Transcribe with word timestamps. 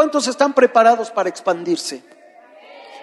¿Cuántos 0.00 0.28
están 0.28 0.54
preparados 0.54 1.10
para 1.10 1.28
expandirse? 1.28 2.02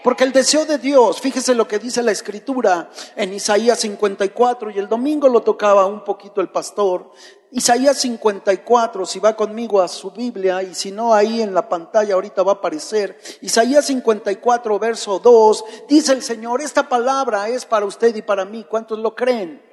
Porque 0.04 0.24
el 0.24 0.32
deseo 0.32 0.66
de 0.66 0.80
Dios, 0.80 1.22
fíjese 1.22 1.54
lo 1.54 1.68
que 1.68 1.78
dice 1.78 2.02
la 2.02 2.12
escritura 2.12 2.90
en 3.16 3.36
Isaías 3.36 3.82
54, 3.82 4.72
y 4.72 4.80
el 4.80 4.90
domingo 4.90 5.30
lo 5.30 5.44
tocaba 5.44 5.86
un 5.86 6.04
poquito 6.04 6.42
el 6.42 6.50
pastor. 6.50 7.12
Isaías 7.52 8.00
54, 8.00 9.06
si 9.06 9.20
va 9.20 9.36
conmigo 9.36 9.80
a 9.80 9.88
su 9.88 10.10
Biblia, 10.10 10.64
y 10.64 10.74
si 10.74 10.92
no 10.92 11.14
ahí 11.14 11.44
en 11.44 11.54
la 11.54 11.70
pantalla 11.70 12.16
ahorita 12.16 12.42
va 12.42 12.54
a 12.54 12.56
aparecer. 12.56 13.20
Isaías 13.42 13.86
54, 13.86 14.80
verso 14.80 15.20
2, 15.20 15.66
dice 15.88 16.14
el 16.14 16.24
Señor, 16.24 16.62
esta 16.62 16.90
palabra 16.90 17.48
es 17.48 17.64
para 17.64 17.86
usted 17.86 18.16
y 18.16 18.24
para 18.24 18.44
mí. 18.44 18.66
¿Cuántos 18.68 18.98
lo 18.98 19.14
creen? 19.14 19.67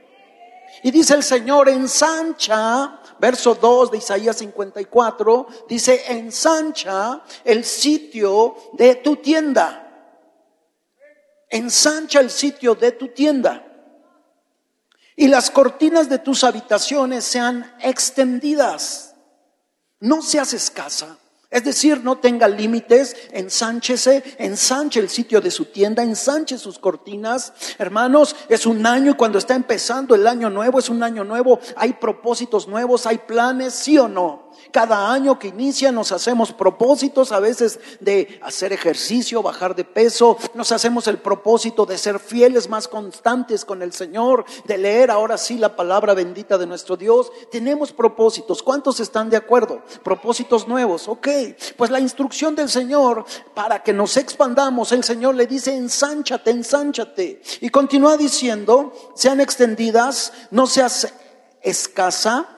Y 0.83 0.91
dice 0.91 1.15
el 1.15 1.23
Señor, 1.23 1.69
ensancha, 1.69 3.01
verso 3.19 3.55
2 3.55 3.93
de 3.93 3.99
Isaías 3.99 4.37
54, 4.37 5.47
dice, 5.69 6.05
ensancha 6.09 7.23
el 7.45 7.65
sitio 7.65 8.57
de 8.75 8.97
tu 8.97 9.17
tienda 9.17 9.85
ensancha 11.55 12.19
el 12.19 12.31
sitio 12.31 12.75
de 12.75 12.91
tu 12.91 13.09
tienda 13.09 13.65
y 15.15 15.29
las 15.29 15.51
cortinas 15.51 16.09
de 16.09 16.19
tus 16.19 16.43
habitaciones 16.43 17.25
sean 17.25 17.73
extendidas. 17.81 19.15
No 20.01 20.21
seas 20.21 20.53
escasa. 20.53 21.17
Es 21.55 21.63
decir, 21.63 22.03
no 22.03 22.19
tenga 22.19 22.49
límites, 22.49 23.15
ensánchese, 23.31 24.25
ensanche 24.39 24.99
el 24.99 25.09
sitio 25.09 25.41
de 25.41 25.53
su 25.53 25.67
tienda, 25.67 26.03
ensanche 26.03 26.59
sus 26.59 26.81
cortinas. 26.81 27.53
Hermanos, 27.79 28.35
es 28.49 28.67
un 28.67 28.85
año 28.85 29.13
y 29.13 29.15
cuando 29.15 29.39
está 29.39 29.55
empezando 29.55 30.17
el 30.17 30.27
año 30.27 30.51
nuevo, 30.51 30.81
es 30.81 30.89
un 30.89 31.05
año 31.05 31.23
nuevo, 31.23 31.61
hay 31.77 31.93
propósitos 31.93 32.67
nuevos, 32.67 33.07
hay 33.07 33.19
planes, 33.19 33.73
sí 33.73 33.97
o 33.97 34.09
no. 34.09 34.44
Cada 34.75 35.13
año 35.13 35.39
que 35.39 35.47
inicia 35.47 35.93
nos 35.93 36.11
hacemos 36.11 36.53
propósitos 36.53 37.31
a 37.31 37.39
veces 37.39 37.79
de 38.01 38.41
hacer 38.43 38.73
ejercicio, 38.73 39.41
bajar 39.41 39.77
de 39.77 39.85
peso, 39.85 40.37
nos 40.53 40.73
hacemos 40.73 41.07
el 41.07 41.19
propósito 41.19 41.87
de 41.87 41.97
ser 41.97 42.19
fieles, 42.19 42.69
más 42.69 42.89
constantes 42.89 43.65
con 43.65 43.83
el 43.83 43.93
Señor, 43.93 44.45
de 44.65 44.77
leer 44.77 45.13
ahora 45.13 45.39
sí 45.39 45.59
la 45.59 45.77
palabra 45.77 46.13
bendita 46.15 46.59
de 46.59 46.67
nuestro 46.67 46.97
Dios. 46.97 47.31
Tenemos 47.53 47.93
propósitos. 47.93 48.65
¿Cuántos 48.65 48.99
están 48.99 49.31
de 49.31 49.37
acuerdo? 49.37 49.81
Propósitos 50.03 50.67
nuevos. 50.67 51.07
Ok, 51.07 51.29
pues 51.77 51.93
la 51.93 52.01
instrucción 52.01 52.57
del 52.57 52.69
Señor 52.69 53.25
para 53.55 53.81
que 53.85 53.93
nos 53.93 54.17
expandamos, 54.17 54.91
el 54.91 55.05
Señor 55.05 55.37
le 55.37 55.47
dice, 55.47 55.73
ensánchate, 55.73 56.51
ensánchate. 56.51 57.41
Y 57.61 57.69
continúa 57.69 58.17
diciendo, 58.17 58.93
sean 59.15 59.41
extendidas, 59.41 60.33
no 60.51 60.67
seas 60.67 61.15
escasa, 61.63 62.54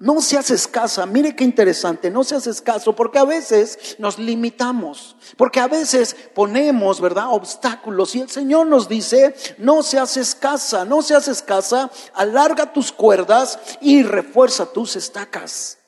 no 0.00 0.20
seas 0.20 0.50
escasa, 0.50 1.06
mire 1.06 1.34
qué 1.34 1.42
interesante, 1.42 2.10
no 2.10 2.22
seas 2.22 2.46
escaso, 2.46 2.94
porque 2.94 3.18
a 3.18 3.24
veces 3.24 3.96
nos 3.98 4.18
limitamos, 4.18 5.16
porque 5.36 5.58
a 5.58 5.66
veces 5.66 6.14
ponemos, 6.34 7.00
¿verdad?, 7.00 7.28
obstáculos. 7.30 8.14
Y 8.14 8.20
el 8.20 8.30
Señor 8.30 8.68
nos 8.68 8.88
dice, 8.88 9.34
no 9.58 9.82
seas 9.82 10.16
escasa, 10.16 10.84
no 10.84 11.02
seas 11.02 11.26
escasa, 11.26 11.90
alarga 12.14 12.72
tus 12.72 12.92
cuerdas 12.92 13.58
y 13.80 14.04
refuerza 14.04 14.66
tus 14.66 14.94
estacas, 14.94 15.78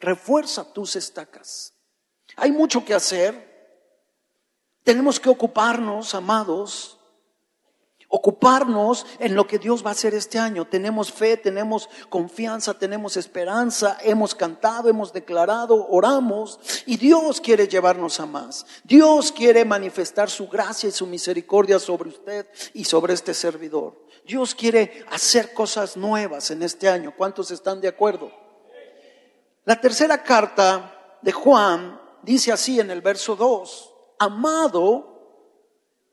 refuerza 0.00 0.64
tus 0.72 0.94
estacas. 0.94 1.72
Hay 2.36 2.52
mucho 2.52 2.84
que 2.84 2.92
hacer, 2.92 3.46
tenemos 4.84 5.18
que 5.18 5.30
ocuparnos, 5.30 6.14
amados, 6.14 6.95
ocuparnos 8.08 9.06
en 9.18 9.34
lo 9.34 9.46
que 9.46 9.58
Dios 9.58 9.84
va 9.84 9.90
a 9.90 9.92
hacer 9.92 10.14
este 10.14 10.38
año. 10.38 10.66
Tenemos 10.66 11.12
fe, 11.12 11.36
tenemos 11.36 11.88
confianza, 12.08 12.74
tenemos 12.74 13.16
esperanza, 13.16 13.98
hemos 14.02 14.34
cantado, 14.34 14.88
hemos 14.88 15.12
declarado, 15.12 15.86
oramos 15.88 16.58
y 16.86 16.96
Dios 16.96 17.40
quiere 17.40 17.68
llevarnos 17.68 18.20
a 18.20 18.26
más. 18.26 18.66
Dios 18.84 19.32
quiere 19.32 19.64
manifestar 19.64 20.30
su 20.30 20.48
gracia 20.48 20.88
y 20.88 20.92
su 20.92 21.06
misericordia 21.06 21.78
sobre 21.78 22.10
usted 22.10 22.46
y 22.74 22.84
sobre 22.84 23.14
este 23.14 23.34
servidor. 23.34 24.06
Dios 24.26 24.54
quiere 24.54 25.04
hacer 25.10 25.52
cosas 25.54 25.96
nuevas 25.96 26.50
en 26.50 26.62
este 26.62 26.88
año. 26.88 27.14
¿Cuántos 27.16 27.50
están 27.50 27.80
de 27.80 27.88
acuerdo? 27.88 28.30
La 29.64 29.80
tercera 29.80 30.22
carta 30.22 31.18
de 31.22 31.32
Juan 31.32 32.00
dice 32.22 32.52
así 32.52 32.78
en 32.78 32.90
el 32.90 33.00
verso 33.00 33.36
2, 33.36 33.94
amado, 34.18 35.15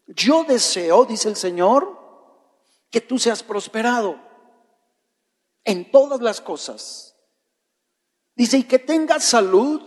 yo 0.07 0.43
deseo, 0.43 1.05
dice 1.05 1.29
el 1.29 1.35
Señor, 1.35 1.99
que 2.89 3.01
tú 3.01 3.17
seas 3.17 3.41
prosperado 3.41 4.19
en 5.63 5.89
todas 5.91 6.21
las 6.21 6.41
cosas. 6.41 7.15
Dice, 8.35 8.57
y 8.57 8.63
que 8.63 8.79
tengas 8.79 9.23
salud, 9.23 9.81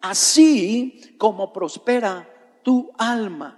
así 0.00 1.16
como 1.18 1.52
prospera 1.52 2.60
tu 2.64 2.92
alma. 2.98 3.57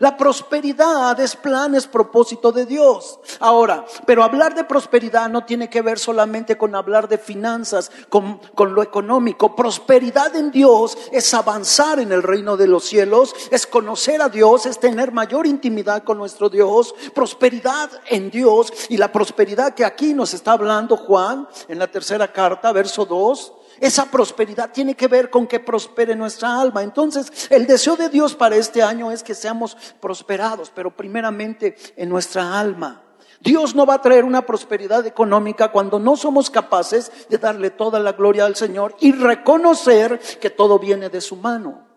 La 0.00 0.16
prosperidad 0.16 1.20
es 1.20 1.36
plan, 1.36 1.74
es 1.74 1.86
propósito 1.86 2.52
de 2.52 2.64
Dios. 2.64 3.20
Ahora, 3.38 3.84
pero 4.06 4.24
hablar 4.24 4.54
de 4.54 4.64
prosperidad 4.64 5.28
no 5.28 5.44
tiene 5.44 5.68
que 5.68 5.82
ver 5.82 5.98
solamente 5.98 6.56
con 6.56 6.74
hablar 6.74 7.06
de 7.06 7.18
finanzas, 7.18 7.92
con, 8.08 8.40
con, 8.54 8.72
lo 8.72 8.82
económico. 8.82 9.54
Prosperidad 9.54 10.34
en 10.36 10.50
Dios 10.50 10.96
es 11.12 11.34
avanzar 11.34 12.00
en 12.00 12.12
el 12.12 12.22
reino 12.22 12.56
de 12.56 12.66
los 12.66 12.84
cielos, 12.84 13.34
es 13.50 13.66
conocer 13.66 14.22
a 14.22 14.30
Dios, 14.30 14.64
es 14.64 14.80
tener 14.80 15.12
mayor 15.12 15.46
intimidad 15.46 16.02
con 16.02 16.16
nuestro 16.16 16.48
Dios. 16.48 16.94
Prosperidad 17.14 17.90
en 18.08 18.30
Dios 18.30 18.72
y 18.88 18.96
la 18.96 19.12
prosperidad 19.12 19.74
que 19.74 19.84
aquí 19.84 20.14
nos 20.14 20.32
está 20.32 20.52
hablando 20.52 20.96
Juan 20.96 21.46
en 21.68 21.78
la 21.78 21.88
tercera 21.88 22.32
carta, 22.32 22.72
verso 22.72 23.04
2 23.04 23.52
esa 23.80 24.10
prosperidad 24.10 24.70
tiene 24.70 24.94
que 24.94 25.08
ver 25.08 25.30
con 25.30 25.46
que 25.46 25.58
prospere 25.58 26.14
nuestra 26.14 26.60
alma. 26.60 26.82
Entonces, 26.82 27.50
el 27.50 27.66
deseo 27.66 27.96
de 27.96 28.10
Dios 28.10 28.34
para 28.34 28.56
este 28.56 28.82
año 28.82 29.10
es 29.10 29.22
que 29.22 29.34
seamos 29.34 29.76
prosperados, 30.00 30.70
pero 30.74 30.94
primeramente 30.94 31.76
en 31.96 32.10
nuestra 32.10 32.60
alma. 32.60 33.02
Dios 33.40 33.74
no 33.74 33.86
va 33.86 33.94
a 33.94 34.02
traer 34.02 34.24
una 34.24 34.44
prosperidad 34.44 35.06
económica 35.06 35.72
cuando 35.72 35.98
no 35.98 36.14
somos 36.14 36.50
capaces 36.50 37.10
de 37.30 37.38
darle 37.38 37.70
toda 37.70 37.98
la 37.98 38.12
gloria 38.12 38.44
al 38.44 38.54
Señor 38.54 38.94
y 39.00 39.12
reconocer 39.12 40.20
que 40.40 40.50
todo 40.50 40.78
viene 40.78 41.08
de 41.08 41.22
su 41.22 41.36
mano. 41.36 41.88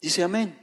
Dice 0.00 0.22
amén. 0.22 0.58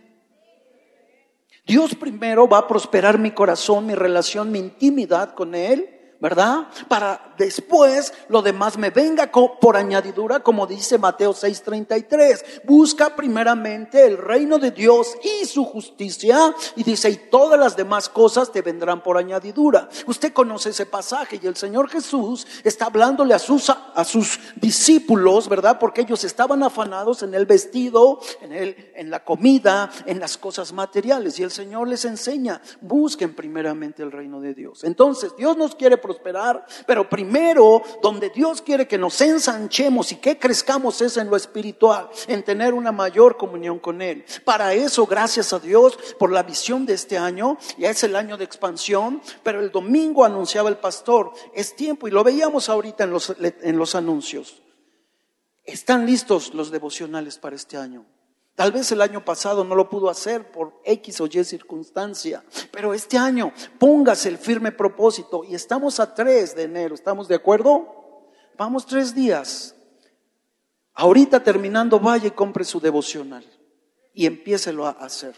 Dios 1.67 1.94
primero 1.94 2.47
va 2.47 2.59
a 2.59 2.67
prosperar 2.67 3.19
mi 3.19 3.31
corazón, 3.31 3.85
mi 3.85 3.94
relación, 3.94 4.51
mi 4.51 4.59
intimidad 4.59 5.35
con 5.35 5.53
Él. 5.53 5.91
¿verdad? 6.19 6.67
Para 6.88 7.34
después 7.38 8.13
lo 8.29 8.41
demás 8.41 8.78
me 8.78 8.90
venga 8.90 9.31
por 9.31 9.78
añadidura, 9.78 10.41
como 10.41 10.68
dice 10.68 10.97
Mateo 10.97 11.34
6:33. 11.34 12.62
Busca 12.63 13.16
primeramente 13.16 14.06
el 14.06 14.18
reino 14.18 14.57
de 14.57 14.72
Dios 14.72 15.16
y 15.23 15.45
su 15.45 15.66
justicia, 15.66 16.53
y 16.75 16.84
dice, 16.84 17.09
y 17.09 17.16
todas 17.16 17.59
las 17.59 17.75
demás 17.75 18.09
cosas 18.09 18.51
te 18.51 18.62
vendrán 18.62 19.03
por 19.03 19.18
añadidura. 19.18 19.90
Usted 20.07 20.34
conoce 20.34 20.69
ese 20.69 20.85
pasaje 20.85 21.40
y 21.41 21.47
el 21.47 21.56
Señor 21.56 21.90
Jesús 21.90 22.47
está 22.63 22.85
hablándole 22.85 23.34
a 23.34 23.40
sus, 23.40 23.69
a 23.69 24.06
sus 24.06 24.40
discípulos, 24.56 25.50
¿verdad? 25.50 25.79
Porque 25.79 26.01
ellos 26.01 26.24
estaban 26.24 26.63
afanados 26.63 27.24
en 27.24 27.34
el 27.34 27.45
vestido, 27.45 28.19
en, 28.41 28.51
el, 28.51 28.91
en 28.95 29.09
la 29.09 29.24
comida, 29.24 29.91
en 30.06 30.19
las 30.19 30.38
cosas 30.38 30.74
materiales, 30.74 31.40
y 31.40 31.44
el 31.44 31.51
Señor 31.51 31.88
les 31.88 32.06
enseña, 32.06 32.62
busquen 32.81 33.35
primeramente 33.35 34.03
el 34.03 34.12
reino 34.12 34.40
de 34.40 34.53
Dios. 34.53 34.84
Entonces, 34.84 35.35
Dios 35.35 35.57
nos 35.57 35.75
quiere 35.75 35.97
prosperar, 35.97 36.66
pero 36.85 37.09
primero 37.09 37.25
donde 38.02 38.30
Dios 38.30 38.62
quiere 38.62 38.88
que 38.88 38.97
nos 38.97 39.19
ensanchemos 39.22 40.12
y 40.12 40.18
que 40.18 40.38
crezcamos 40.38 41.02
es 41.02 41.18
en 41.18 41.30
lo 41.30 41.36
espiritual, 41.36 42.09
en 42.28 42.44
tener 42.44 42.74
una 42.74 42.91
mayor 42.91 43.38
comunión 43.38 43.80
con 43.80 44.02
Él. 44.02 44.25
Para 44.44 44.74
eso, 44.74 45.06
gracias 45.06 45.53
a 45.53 45.59
Dios 45.59 45.97
por 46.19 46.31
la 46.31 46.44
visión 46.44 46.86
de 46.86 46.94
este 46.94 47.18
año, 47.18 47.58
ya 47.78 47.90
es 47.90 48.03
el 48.03 48.16
año 48.16 48.38
de 48.38 48.46
expansión, 48.46 49.22
pero 49.44 49.59
el 49.59 49.72
domingo 49.72 50.25
anunciaba 50.25 50.69
el 50.69 50.78
pastor, 50.78 51.34
es 51.53 51.75
tiempo 51.75 52.08
y 52.08 52.12
lo 52.12 52.24
veíamos 52.24 52.69
ahorita 52.69 53.03
en 53.03 53.12
los, 53.12 53.36
en 53.40 53.78
los 53.78 53.96
anuncios. 53.96 54.62
Están 55.63 56.06
listos 56.06 56.53
los 56.53 56.69
devocionales 56.69 57.38
para 57.39 57.56
este 57.56 57.77
año. 57.77 58.06
Tal 58.56 58.72
vez 58.72 58.90
el 58.92 59.02
año 59.02 59.24
pasado 59.24 59.66
no 59.66 59.75
lo 59.75 59.90
pudo 59.90 60.10
hacer 60.10 60.50
por 60.50 60.80
X 60.86 61.19
o 61.19 61.28
Y 61.28 61.44
circunstancia, 61.44 62.44
pero 62.72 62.94
este 62.94 63.18
año 63.18 63.52
póngase 63.78 64.30
el 64.30 64.38
firme 64.38 64.72
propósito 64.72 65.44
y 65.44 65.56
estamos 65.56 66.00
a 66.00 66.13
3 66.13 66.56
de 66.56 66.63
enero, 66.63 66.96
¿estamos 66.96 67.28
de 67.28 67.36
acuerdo? 67.36 67.96
Vamos 68.57 68.86
tres 68.86 69.13
días. 69.13 69.75
Ahorita 70.94 71.44
terminando, 71.44 72.00
vaya 72.00 72.28
y 72.28 72.31
compre 72.31 72.63
su 72.63 72.80
devocional 72.80 73.46
y 74.13 74.25
empiécelo 74.25 74.88
a 74.88 74.92
hacer. 74.92 75.36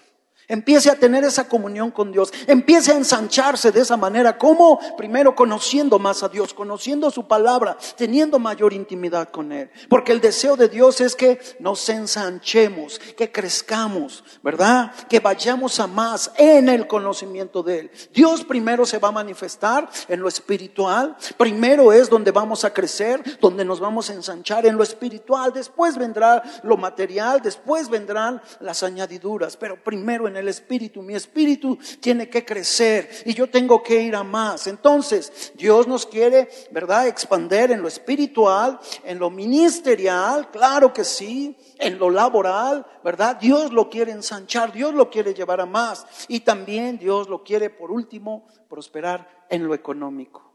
Empiece 0.50 0.90
a 0.90 0.96
tener 0.96 1.26
esa 1.26 1.50
comunión 1.50 1.92
con 1.92 2.14
Dios. 2.14 2.32
Empiece 2.48 2.94
a 2.94 2.96
ensancharse 2.96 3.74
de 3.74 3.82
esa 3.82 3.98
manera. 3.98 4.38
¿Cómo? 4.38 4.80
Primero 4.96 5.36
conociendo 5.36 6.00
más 6.00 6.24
a 6.24 6.30
Dios, 6.30 6.54
conociendo 6.54 7.12
su 7.12 7.28
palabra, 7.28 7.78
teniendo 7.98 8.40
mayor 8.40 8.72
intimidad 8.72 9.30
con 9.30 9.52
Él. 9.52 9.70
Porque 9.90 10.14
el 10.14 10.22
deseo 10.22 10.56
de 10.56 10.70
Dios 10.70 11.02
es 11.02 11.16
que 11.16 11.42
nos 11.60 11.90
ensanchemos, 11.90 12.98
que 13.18 13.30
crezcamos, 13.30 14.24
¿verdad? 14.42 14.94
Que 15.10 15.20
vayamos 15.20 15.82
a 15.82 15.88
más 15.88 16.32
en 16.38 16.70
el 16.70 16.88
conocimiento 16.88 17.62
de 17.62 17.80
Él. 17.80 17.92
Dios 18.14 18.46
primero 18.46 18.86
se 18.86 19.00
va 19.00 19.10
a 19.10 19.12
manifestar 19.12 19.90
en 20.08 20.22
lo 20.22 20.30
espiritual. 20.30 21.18
Primero 21.36 21.92
es 21.92 22.10
donde 22.10 22.32
vamos 22.32 22.64
a 22.64 22.74
crecer, 22.74 23.22
donde 23.42 23.66
nos 23.66 23.82
vamos 23.82 24.10
a 24.10 24.14
ensanchar 24.14 24.66
en 24.66 24.78
lo 24.78 24.84
espiritual. 24.84 25.52
Después 25.52 25.98
vendrá 25.98 26.42
lo 26.64 26.78
material, 26.78 27.42
después 27.42 27.90
vendrán 27.90 28.42
las 28.62 28.82
añadiduras. 28.82 29.58
Pero 29.58 29.84
primero 29.84 30.26
en 30.30 30.37
el 30.38 30.48
espíritu. 30.48 31.02
Mi 31.02 31.16
espíritu 31.16 31.78
tiene 32.00 32.30
que 32.30 32.46
crecer 32.46 33.10
y 33.26 33.34
yo 33.34 33.50
tengo 33.50 33.84
que 33.84 34.02
ir 34.02 34.16
a 34.16 34.24
más. 34.24 34.68
Entonces, 34.68 35.54
Dios 35.56 35.88
nos 35.88 36.06
quiere, 36.06 36.50
¿verdad?, 36.72 37.08
expander 37.08 37.72
en 37.72 37.82
lo 37.82 37.88
espiritual, 37.88 38.80
en 39.04 39.20
lo 39.20 39.30
ministerial, 39.30 40.50
claro 40.52 40.94
que 40.94 41.04
sí, 41.04 41.58
en 41.80 42.00
lo 42.00 42.10
laboral, 42.10 42.86
¿verdad? 43.04 43.38
Dios 43.38 43.72
lo 43.74 43.90
quiere 43.90 44.12
ensanchar, 44.12 44.72
Dios 44.72 44.94
lo 44.94 45.10
quiere 45.10 45.34
llevar 45.34 45.62
a 45.62 45.66
más 45.66 46.06
y 46.28 46.42
también 46.42 46.98
Dios 46.98 47.30
lo 47.30 47.44
quiere, 47.44 47.70
por 47.70 47.92
último, 47.92 48.48
prosperar 48.70 49.46
en 49.50 49.68
lo 49.68 49.74
económico. 49.74 50.54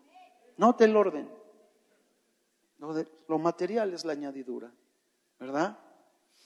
Note 0.56 0.84
el 0.84 0.96
orden. 0.96 1.28
Lo, 2.78 2.94
lo 3.28 3.38
material 3.38 3.94
es 3.94 4.04
la 4.04 4.12
añadidura, 4.12 4.72
¿verdad? 5.38 5.78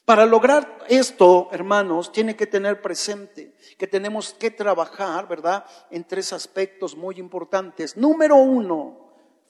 Para 0.06 0.24
lograr 0.24 0.84
esto, 0.88 1.48
hermanos, 1.50 2.12
tiene 2.12 2.36
que 2.36 2.46
tener 2.46 2.80
presente 2.80 3.56
que 3.76 3.88
tenemos 3.88 4.32
que 4.32 4.52
trabajar, 4.52 5.26
¿verdad?, 5.26 5.64
en 5.90 6.04
tres 6.04 6.32
aspectos 6.32 6.96
muy 6.96 7.18
importantes. 7.18 7.96
Número 7.96 8.36
uno, 8.36 9.00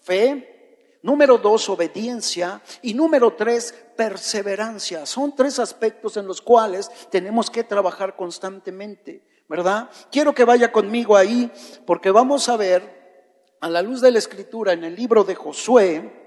fe. 0.01 0.99
Número 1.03 1.37
dos, 1.37 1.69
obediencia. 1.69 2.63
Y 2.81 2.95
número 2.95 3.35
tres, 3.35 3.75
perseverancia. 3.97 5.05
Son 5.05 5.37
tres 5.37 5.59
aspectos 5.59 6.17
en 6.17 6.27
los 6.27 6.41
cuales 6.41 6.91
tenemos 7.11 7.51
que 7.51 7.63
trabajar 7.63 8.17
constantemente, 8.17 9.23
¿verdad? 9.51 9.91
Quiero 10.11 10.35
que 10.35 10.47
vaya 10.47 10.73
conmigo 10.73 11.19
ahí 11.19 11.53
porque 11.85 12.11
vamos 12.11 12.49
a 12.49 12.57
ver 12.57 12.97
a 13.61 13.69
la 13.69 13.83
luz 13.83 14.01
de 14.01 14.11
la 14.11 14.19
escritura 14.19 14.73
en 14.73 14.85
el 14.85 14.97
libro 14.97 15.23
de 15.23 15.35
Josué, 15.35 16.26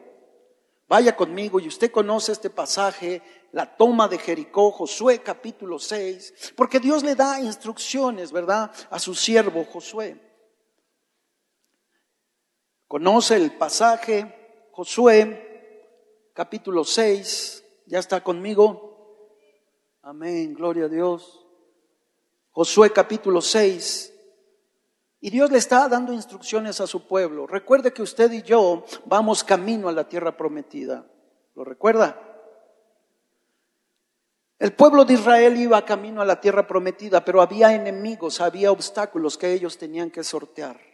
Vaya 0.89 1.15
conmigo 1.15 1.59
y 1.59 1.67
usted 1.67 1.91
conoce 1.91 2.31
este 2.31 2.49
pasaje, 2.49 3.21
la 3.51 3.77
toma 3.77 4.07
de 4.07 4.17
Jericó, 4.17 4.71
Josué 4.71 5.19
capítulo 5.21 5.77
6, 5.77 6.53
porque 6.55 6.79
Dios 6.79 7.03
le 7.03 7.13
da 7.13 7.39
instrucciones, 7.39 8.31
¿verdad?, 8.31 8.71
a 8.89 8.97
su 8.97 9.13
siervo 9.13 9.65
Josué. 9.65 10.19
Conoce 12.87 13.35
el 13.35 13.55
pasaje, 13.55 14.67
Josué 14.71 16.31
capítulo 16.33 16.83
6, 16.83 17.63
ya 17.85 17.99
está 17.99 18.23
conmigo. 18.23 19.29
Amén, 20.01 20.55
gloria 20.55 20.85
a 20.85 20.89
Dios. 20.89 21.45
Josué 22.49 22.91
capítulo 22.91 23.41
6. 23.41 24.11
Y 25.21 25.29
Dios 25.29 25.51
le 25.51 25.57
está 25.57 25.87
dando 25.89 26.13
instrucciones 26.13 26.79
a 26.79 26.87
su 26.87 27.07
pueblo. 27.07 27.45
Recuerde 27.45 27.91
que 27.91 28.01
usted 28.01 28.31
y 28.31 28.41
yo 28.41 28.85
vamos 29.05 29.43
camino 29.43 29.89
a 29.89 29.91
la 29.91 30.07
tierra 30.07 30.37
prometida. 30.37 31.05
¿Lo 31.55 31.63
recuerda? 31.65 32.17
El 34.59 34.73
pueblo 34.73 35.05
de 35.05 35.13
Israel 35.13 35.57
iba 35.57 35.83
camino 35.85 36.21
a 36.21 36.25
la 36.25 36.39
tierra 36.39 36.67
prometida, 36.67 37.23
pero 37.23 37.41
había 37.41 37.73
enemigos, 37.73 38.41
había 38.41 38.71
obstáculos 38.71 39.37
que 39.37 39.53
ellos 39.53 39.77
tenían 39.77 40.11
que 40.11 40.23
sortear. 40.23 40.88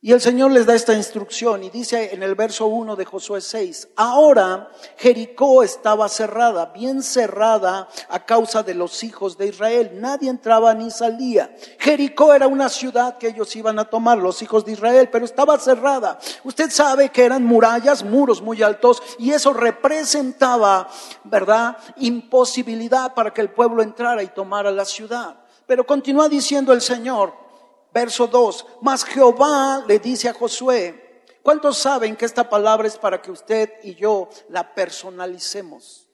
Y 0.00 0.12
el 0.12 0.20
Señor 0.20 0.52
les 0.52 0.64
da 0.64 0.76
esta 0.76 0.94
instrucción 0.94 1.64
y 1.64 1.70
dice 1.70 2.14
en 2.14 2.22
el 2.22 2.36
verso 2.36 2.66
1 2.66 2.94
de 2.94 3.04
Josué 3.04 3.40
6, 3.40 3.88
ahora 3.96 4.70
Jericó 4.96 5.64
estaba 5.64 6.08
cerrada, 6.08 6.66
bien 6.66 7.02
cerrada 7.02 7.88
a 8.08 8.24
causa 8.24 8.62
de 8.62 8.74
los 8.74 9.02
hijos 9.02 9.36
de 9.36 9.48
Israel. 9.48 9.90
Nadie 9.94 10.30
entraba 10.30 10.72
ni 10.72 10.92
salía. 10.92 11.52
Jericó 11.80 12.32
era 12.32 12.46
una 12.46 12.68
ciudad 12.68 13.18
que 13.18 13.26
ellos 13.26 13.56
iban 13.56 13.80
a 13.80 13.90
tomar, 13.90 14.18
los 14.18 14.40
hijos 14.40 14.64
de 14.64 14.70
Israel, 14.70 15.08
pero 15.10 15.24
estaba 15.24 15.58
cerrada. 15.58 16.20
Usted 16.44 16.70
sabe 16.70 17.08
que 17.08 17.24
eran 17.24 17.44
murallas, 17.44 18.04
muros 18.04 18.40
muy 18.40 18.62
altos, 18.62 19.02
y 19.18 19.32
eso 19.32 19.52
representaba, 19.52 20.88
¿verdad?, 21.24 21.76
imposibilidad 21.96 23.14
para 23.14 23.34
que 23.34 23.40
el 23.40 23.50
pueblo 23.50 23.82
entrara 23.82 24.22
y 24.22 24.28
tomara 24.28 24.70
la 24.70 24.84
ciudad. 24.84 25.40
Pero 25.66 25.84
continúa 25.84 26.28
diciendo 26.28 26.72
el 26.72 26.82
Señor, 26.82 27.47
Verso 27.92 28.26
2, 28.26 28.66
mas 28.82 29.04
Jehová 29.04 29.84
le 29.86 29.98
dice 29.98 30.28
a 30.28 30.34
Josué, 30.34 31.24
¿cuántos 31.42 31.78
saben 31.78 32.16
que 32.16 32.26
esta 32.26 32.48
palabra 32.48 32.86
es 32.86 32.98
para 32.98 33.20
que 33.20 33.30
usted 33.30 33.72
y 33.82 33.94
yo 33.94 34.28
la 34.50 34.74
personalicemos? 34.74 36.08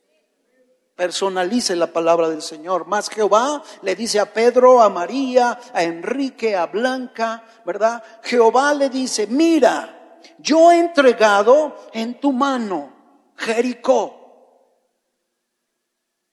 Personalice 0.95 1.75
la 1.75 1.89
palabra 1.93 2.29
del 2.29 2.43
Señor. 2.43 2.87
Mas 2.87 3.11
Jehová 3.11 3.63
le 3.83 3.97
dice 3.97 4.21
a 4.21 4.33
Pedro, 4.33 4.81
a 4.81 4.89
María, 4.89 5.59
a 5.73 5.83
Enrique, 5.83 6.55
a 6.55 6.67
Blanca, 6.67 7.45
¿verdad? 7.67 8.03
Jehová 8.23 8.73
le 8.75 8.89
dice, 8.91 9.27
mira, 9.27 10.21
yo 10.39 10.71
he 10.71 10.79
entregado 10.79 11.77
en 11.93 12.21
tu 12.21 12.33
mano 12.33 12.93
Jericó. 13.37 14.21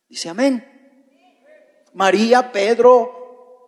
Dice 0.07 0.29
amén. 0.29 0.67
María, 1.93 2.51
Pedro, 2.51 3.20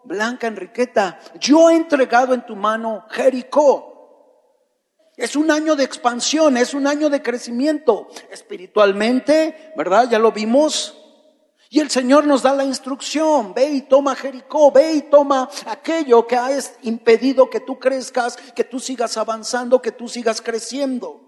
Blanca 0.03 0.47
Enriqueta, 0.47 1.19
yo 1.39 1.69
he 1.69 1.75
entregado 1.75 2.33
en 2.33 2.45
tu 2.45 2.55
mano 2.55 3.05
Jericó. 3.09 3.91
Es 5.15 5.35
un 5.35 5.51
año 5.51 5.75
de 5.75 5.83
expansión, 5.83 6.57
es 6.57 6.73
un 6.73 6.87
año 6.87 7.09
de 7.09 7.21
crecimiento 7.21 8.07
espiritualmente, 8.31 9.73
¿verdad? 9.77 10.09
Ya 10.09 10.17
lo 10.19 10.31
vimos. 10.31 10.97
Y 11.69 11.79
el 11.79 11.89
Señor 11.89 12.25
nos 12.25 12.43
da 12.43 12.53
la 12.53 12.63
instrucción, 12.63 13.53
ve 13.53 13.65
y 13.65 13.81
toma 13.81 14.15
Jericó, 14.15 14.71
ve 14.71 14.93
y 14.93 15.01
toma 15.03 15.49
aquello 15.65 16.27
que 16.27 16.35
ha 16.35 16.49
impedido 16.83 17.49
que 17.49 17.59
tú 17.59 17.79
crezcas, 17.79 18.37
que 18.37 18.63
tú 18.63 18.79
sigas 18.79 19.17
avanzando, 19.17 19.81
que 19.81 19.91
tú 19.91 20.07
sigas 20.07 20.41
creciendo. 20.41 21.22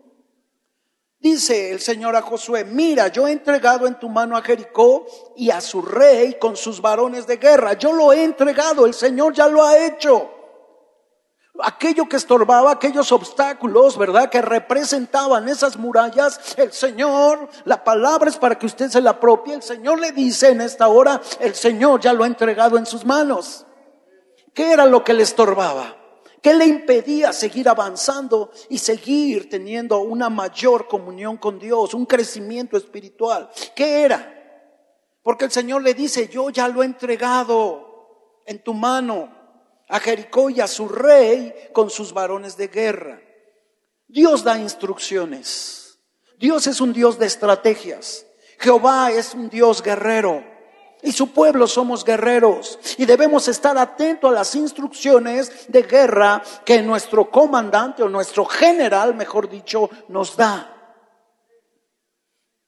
Dice 1.25 1.71
el 1.71 1.79
Señor 1.79 2.15
a 2.15 2.21
Josué, 2.21 2.65
mira, 2.65 3.07
yo 3.07 3.27
he 3.27 3.31
entregado 3.31 3.87
en 3.87 3.97
tu 3.97 4.09
mano 4.09 4.37
a 4.37 4.43
Jericó 4.43 5.07
y 5.35 5.49
a 5.49 5.59
su 5.59 5.81
rey 5.81 6.37
con 6.39 6.55
sus 6.55 6.79
varones 6.79 7.25
de 7.25 7.37
guerra. 7.37 7.73
Yo 7.73 7.93
lo 7.93 8.13
he 8.13 8.23
entregado, 8.23 8.85
el 8.85 8.93
Señor 8.93 9.33
ya 9.33 9.47
lo 9.47 9.63
ha 9.63 9.75
hecho. 9.75 10.29
Aquello 11.63 12.07
que 12.07 12.17
estorbaba, 12.17 12.69
aquellos 12.69 13.11
obstáculos, 13.11 13.97
¿verdad? 13.97 14.29
Que 14.29 14.39
representaban 14.39 15.49
esas 15.49 15.77
murallas, 15.77 16.39
el 16.57 16.71
Señor, 16.71 17.49
la 17.63 17.83
palabra 17.83 18.29
es 18.29 18.37
para 18.37 18.59
que 18.59 18.67
usted 18.67 18.91
se 18.91 19.01
la 19.01 19.09
apropie. 19.09 19.55
El 19.55 19.63
Señor 19.63 19.99
le 19.99 20.11
dice 20.11 20.49
en 20.49 20.61
esta 20.61 20.89
hora, 20.89 21.19
el 21.39 21.55
Señor 21.55 22.01
ya 22.01 22.13
lo 22.13 22.23
ha 22.23 22.27
entregado 22.27 22.77
en 22.77 22.85
sus 22.85 23.03
manos. 23.03 23.65
¿Qué 24.53 24.71
era 24.71 24.85
lo 24.85 25.03
que 25.03 25.15
le 25.15 25.23
estorbaba? 25.23 26.04
¿Qué 26.45 26.53
le 26.53 26.67
impedía 26.67 27.33
seguir 27.33 27.67
avanzando 27.67 28.51
y 28.69 28.77
seguir 28.77 29.49
teniendo 29.49 30.01
una 30.01 30.29
mayor 30.29 30.87
comunión 30.87 31.37
con 31.37 31.57
Dios, 31.57 31.95
un 31.95 32.05
crecimiento 32.05 32.77
espiritual? 32.77 33.49
¿Qué 33.75 34.03
era? 34.03 34.31
Porque 35.23 35.45
el 35.45 35.51
Señor 35.51 35.81
le 35.81 35.95
dice, 35.95 36.27
yo 36.27 36.51
ya 36.51 36.67
lo 36.67 36.83
he 36.83 36.85
entregado 36.85 38.43
en 38.45 38.63
tu 38.63 38.75
mano 38.75 39.35
a 39.89 39.99
Jericó 39.99 40.51
y 40.51 40.61
a 40.61 40.67
su 40.67 40.87
rey 40.87 41.51
con 41.73 41.89
sus 41.89 42.13
varones 42.13 42.55
de 42.57 42.67
guerra. 42.67 43.19
Dios 44.07 44.43
da 44.43 44.59
instrucciones. 44.59 45.97
Dios 46.37 46.67
es 46.67 46.79
un 46.79 46.93
Dios 46.93 47.17
de 47.17 47.25
estrategias. 47.25 48.23
Jehová 48.59 49.11
es 49.11 49.33
un 49.33 49.49
Dios 49.49 49.81
guerrero 49.81 50.43
y 51.05 51.11
su 51.11 51.27
pueblo 51.27 51.67
somos 51.67 52.03
guerreros 52.03 52.79
y 52.97 53.05
debemos 53.05 53.47
estar 53.47 53.77
atentos 53.77 54.29
a 54.29 54.33
las 54.33 54.55
instrucciones 54.55 55.67
de 55.67 55.83
guerra 55.83 56.43
que 56.65 56.81
nuestro 56.81 57.29
comandante 57.29 58.03
o 58.03 58.09
nuestro 58.09 58.45
general, 58.45 59.15
mejor 59.15 59.49
dicho, 59.49 59.89
nos 60.09 60.35
da. 60.35 60.71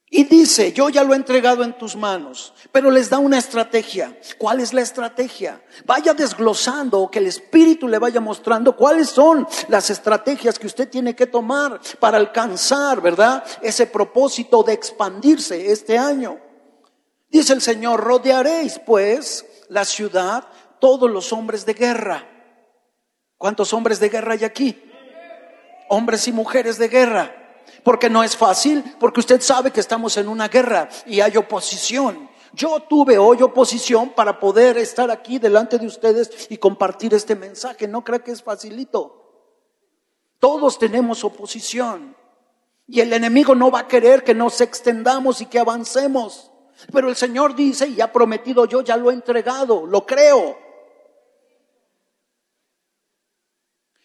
Y 0.09 0.23
dice, 0.23 0.71
yo 0.71 0.87
ya 0.87 1.03
lo 1.03 1.13
he 1.13 1.17
entregado 1.17 1.65
en 1.65 1.77
tus 1.77 1.97
manos, 1.97 2.53
pero 2.71 2.89
les 2.89 3.09
da 3.09 3.17
una 3.17 3.37
estrategia. 3.37 4.17
¿Cuál 4.37 4.61
es 4.61 4.71
la 4.71 4.81
estrategia? 4.81 5.61
Vaya 5.85 6.13
desglosando, 6.13 7.09
que 7.11 7.19
el 7.19 7.27
Espíritu 7.27 7.89
le 7.89 7.99
vaya 7.99 8.21
mostrando 8.21 8.77
cuáles 8.77 9.09
son 9.09 9.45
las 9.67 9.89
estrategias 9.89 10.57
que 10.57 10.67
usted 10.67 10.89
tiene 10.89 11.13
que 11.13 11.27
tomar 11.27 11.81
para 11.99 12.17
alcanzar, 12.17 13.01
¿verdad? 13.01 13.43
Ese 13.61 13.85
propósito 13.85 14.63
de 14.63 14.73
expandirse 14.73 15.73
este 15.73 15.97
año. 15.97 16.46
Dice 17.29 17.53
el 17.53 17.61
Señor, 17.61 18.01
rodearéis 18.01 18.79
pues 18.79 19.45
la 19.69 19.85
ciudad 19.85 20.45
todos 20.79 21.09
los 21.09 21.33
hombres 21.33 21.65
de 21.65 21.73
guerra. 21.73 22.27
¿Cuántos 23.37 23.73
hombres 23.73 23.99
de 23.99 24.09
guerra 24.09 24.33
hay 24.33 24.43
aquí? 24.43 24.81
Hombres 25.89 26.27
y 26.27 26.31
mujeres 26.31 26.77
de 26.77 26.87
guerra. 26.87 27.63
Porque 27.83 28.09
no 28.09 28.23
es 28.23 28.35
fácil, 28.35 28.83
porque 28.99 29.19
usted 29.19 29.41
sabe 29.41 29.71
que 29.71 29.79
estamos 29.79 30.17
en 30.17 30.27
una 30.27 30.47
guerra 30.47 30.89
y 31.05 31.21
hay 31.21 31.37
oposición. 31.37 32.29
Yo 32.53 32.79
tuve 32.81 33.17
hoy 33.17 33.41
oposición 33.41 34.09
para 34.09 34.39
poder 34.39 34.77
estar 34.77 35.11
aquí 35.11 35.37
delante 35.37 35.77
de 35.77 35.85
ustedes 35.85 36.47
y 36.49 36.57
compartir 36.57 37.13
este 37.13 37.35
mensaje. 37.35 37.87
No 37.87 38.03
creo 38.03 38.23
que 38.23 38.31
es 38.31 38.41
facilito. 38.41 39.27
Todos 40.39 40.79
tenemos 40.79 41.23
oposición. 41.23 42.15
Y 42.87 43.01
el 43.01 43.11
enemigo 43.11 43.53
no 43.53 43.69
va 43.69 43.81
a 43.81 43.87
querer 43.87 44.23
que 44.23 44.33
nos 44.33 44.61
extendamos 44.61 45.41
y 45.41 45.45
que 45.47 45.59
avancemos. 45.59 46.51
Pero 46.91 47.09
el 47.09 47.15
Señor 47.15 47.55
dice, 47.55 47.87
y 47.87 48.01
ha 48.01 48.11
prometido 48.11 48.65
yo, 48.65 48.81
ya 48.81 48.97
lo 48.97 49.09
he 49.09 49.13
entregado, 49.13 49.85
lo 49.85 50.05
creo. 50.05 50.57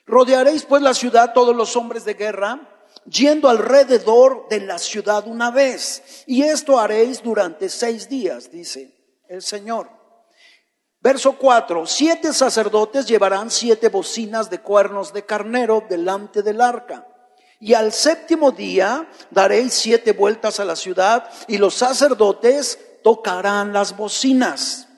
Rodearéis 0.07 0.64
pues 0.64 0.83
la 0.83 0.95
ciudad 0.95 1.33
todos 1.33 1.55
los 1.55 1.76
hombres 1.76 2.05
de 2.05 2.14
guerra, 2.14 2.69
yendo 3.07 3.49
alrededor 3.49 4.49
de 4.49 4.61
la 4.61 4.79
ciudad 4.79 5.26
una 5.26 5.50
vez. 5.50 6.25
Y 6.26 6.43
esto 6.43 6.79
haréis 6.79 7.23
durante 7.23 7.69
seis 7.69 8.09
días, 8.09 8.50
dice 8.50 8.95
el 9.29 9.43
Señor. 9.43 9.88
Verso 11.00 11.33
4, 11.33 11.87
siete 11.87 12.33
sacerdotes 12.33 13.07
llevarán 13.07 13.50
siete 13.50 13.88
bocinas 13.88 14.50
de 14.50 14.61
cuernos 14.61 15.12
de 15.12 15.25
carnero 15.25 15.83
delante 15.88 16.43
del 16.43 16.61
arca. 16.61 17.09
Y 17.62 17.75
al 17.75 17.92
séptimo 17.92 18.50
día 18.50 19.09
daréis 19.31 19.75
siete 19.75 20.11
vueltas 20.11 20.59
a 20.59 20.64
la 20.64 20.75
ciudad 20.75 21.31
y 21.47 21.59
los 21.59 21.75
sacerdotes 21.75 22.76
tocarán 23.04 23.73
las 23.73 23.97
bocinas. 23.97 24.88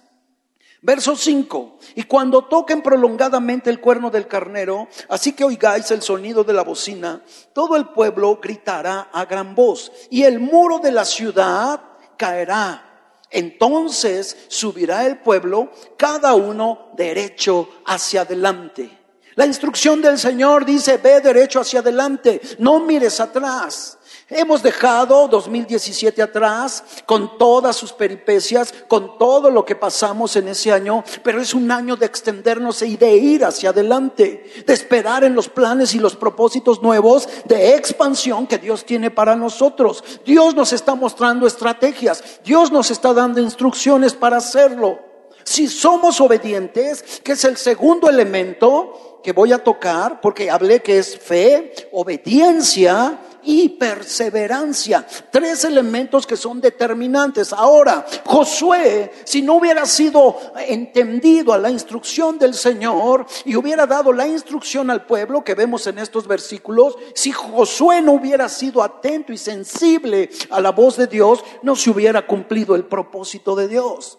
Verso 0.81 1.15
5. 1.15 1.79
Y 1.95 2.05
cuando 2.05 2.47
toquen 2.47 2.81
prolongadamente 2.81 3.69
el 3.69 3.83
cuerno 3.83 4.11
del 4.11 4.27
carnero, 4.27 4.89
así 5.11 5.35
que 5.35 5.45
oigáis 5.45 5.91
el 5.91 6.01
sonido 6.01 6.43
de 6.43 6.55
la 6.55 6.63
bocina, 6.63 7.23
todo 7.53 7.77
el 7.77 7.89
pueblo 7.89 8.41
gritará 8.43 9.11
a 9.13 9.27
gran 9.27 9.55
voz 9.55 9.93
y 10.09 10.23
el 10.23 10.41
muro 10.41 10.79
de 10.79 10.93
la 10.93 11.05
ciudad 11.05 11.83
caerá. 12.17 13.19
Entonces 13.29 14.39
subirá 14.49 15.05
el 15.05 15.19
pueblo, 15.19 15.71
cada 15.99 16.33
uno 16.33 16.93
derecho 16.97 17.69
hacia 17.85 18.23
adelante. 18.23 19.04
La 19.37 19.47
instrucción 19.47 20.01
del 20.01 20.19
Señor 20.19 20.65
dice, 20.65 20.99
ve 20.99 21.21
derecho 21.21 21.61
hacia 21.61 21.81
adelante, 21.81 22.41
no 22.59 22.81
mires 22.81 23.19
atrás. 23.21 23.99
Hemos 24.31 24.63
dejado 24.63 25.29
2017 25.29 26.23
atrás 26.23 26.83
con 27.05 27.37
todas 27.37 27.77
sus 27.77 27.93
peripecias, 27.93 28.73
con 28.89 29.19
todo 29.19 29.51
lo 29.51 29.67
que 29.67 29.77
pasamos 29.77 30.35
en 30.37 30.49
ese 30.49 30.73
año, 30.73 31.05
pero 31.23 31.43
es 31.43 31.53
un 31.53 31.71
año 31.71 31.97
de 31.97 32.07
extendernos 32.07 32.81
y 32.83 32.97
de 32.97 33.17
ir 33.17 33.45
hacia 33.45 33.71
adelante, 33.71 34.65
de 34.67 34.73
esperar 34.73 35.25
en 35.25 35.35
los 35.35 35.51
planes 35.51 35.95
y 35.95 35.99
los 35.99 36.17
propósitos 36.17 36.83
nuevos 36.83 37.29
de 37.45 37.75
expansión 37.75 38.47
que 38.47 38.59
Dios 38.59 38.87
tiene 38.87 39.11
para 39.11 39.37
nosotros. 39.37 40.03
Dios 40.25 40.55
nos 40.55 40.73
está 40.73 40.95
mostrando 40.95 41.47
estrategias, 41.47 42.41
Dios 42.45 42.73
nos 42.73 42.91
está 42.91 43.13
dando 43.13 43.41
instrucciones 43.41 44.15
para 44.15 44.39
hacerlo. 44.39 45.14
Si 45.45 45.69
somos 45.69 46.21
obedientes, 46.21 47.21
que 47.23 47.33
es 47.33 47.45
el 47.45 47.57
segundo 47.57 48.09
elemento, 48.09 49.21
que 49.25 49.33
voy 49.33 49.53
a 49.53 49.65
tocar, 49.65 50.21
porque 50.21 50.51
hablé 50.51 50.83
que 50.83 50.99
es 50.99 51.19
fe, 51.19 51.73
obediencia 51.93 53.19
y 53.43 53.71
perseverancia. 53.71 55.07
Tres 55.31 55.65
elementos 55.65 56.27
que 56.27 56.37
son 56.37 56.61
determinantes. 56.61 57.53
Ahora, 57.53 58.05
Josué, 58.25 59.11
si 59.25 59.41
no 59.41 59.55
hubiera 59.55 59.87
sido 59.87 60.37
entendido 60.67 61.53
a 61.53 61.59
la 61.59 61.71
instrucción 61.71 62.39
del 62.39 62.55
Señor 62.55 63.27
y 63.47 63.57
hubiera 63.57 63.87
dado 63.87 64.13
la 64.13 64.27
instrucción 64.27 64.91
al 64.91 65.07
pueblo 65.07 65.43
que 65.43 65.55
vemos 65.55 65.87
en 65.87 65.99
estos 65.99 66.27
versículos, 66.27 66.97
si 67.15 67.33
Josué 67.33 68.03
no 68.03 68.13
hubiera 68.13 68.49
sido 68.49 68.83
atento 68.83 69.33
y 69.33 69.39
sensible 69.39 70.29
a 70.51 70.61
la 70.61 70.71
voz 70.71 70.97
de 70.97 71.07
Dios, 71.07 71.43
no 71.63 71.77
se 71.77 71.91
hubiera 71.91 72.27
cumplido 72.27 72.75
el 72.75 72.85
propósito 72.85 73.57
de 73.57 73.69
Dios. 73.69 74.19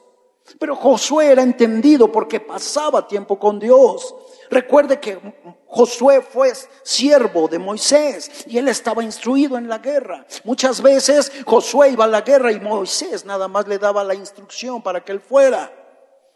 Pero 0.60 0.75
Josué 0.75 1.32
era 1.32 1.42
entendido 1.42 2.12
porque 2.12 2.40
pasaba 2.40 3.08
tiempo 3.08 3.40
con 3.40 3.60
Dios. 3.60 4.16
Recuerde 4.50 5.00
que 5.00 5.20
Josué 5.68 6.22
fue 6.22 6.54
siervo 6.84 7.48
de 7.48 7.58
Moisés 7.58 8.46
y 8.48 8.58
él 8.58 8.68
estaba 8.68 9.04
instruido 9.04 9.58
en 9.58 9.68
la 9.68 9.80
guerra. 9.80 10.25
Muchas 10.44 10.82
veces 10.82 11.32
Josué 11.46 11.90
iba 11.90 12.06
a 12.06 12.08
la 12.08 12.22
guerra 12.22 12.52
y 12.52 12.60
Moisés 12.60 13.25
nada 13.25 13.48
más 13.48 13.68
le 13.68 13.80
daba 13.80 14.04
la 14.04 14.14
instrucción 14.14 14.84
para 14.84 15.04
que 15.04 15.12
él 15.12 15.20
fuera. 15.20 15.72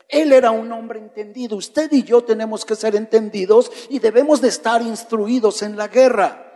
Él 0.07 0.33
era 0.33 0.49
un 0.49 0.71
hombre 0.71 0.97
entendido. 0.97 1.55
Usted 1.55 1.91
y 1.91 2.03
yo 2.03 2.23
tenemos 2.23 2.65
que 2.65 2.75
ser 2.75 2.95
entendidos 2.95 3.71
y 3.89 3.99
debemos 3.99 4.41
de 4.41 4.47
estar 4.47 4.81
instruidos 4.81 5.61
en 5.61 5.77
la 5.77 5.87
guerra. 5.87 6.47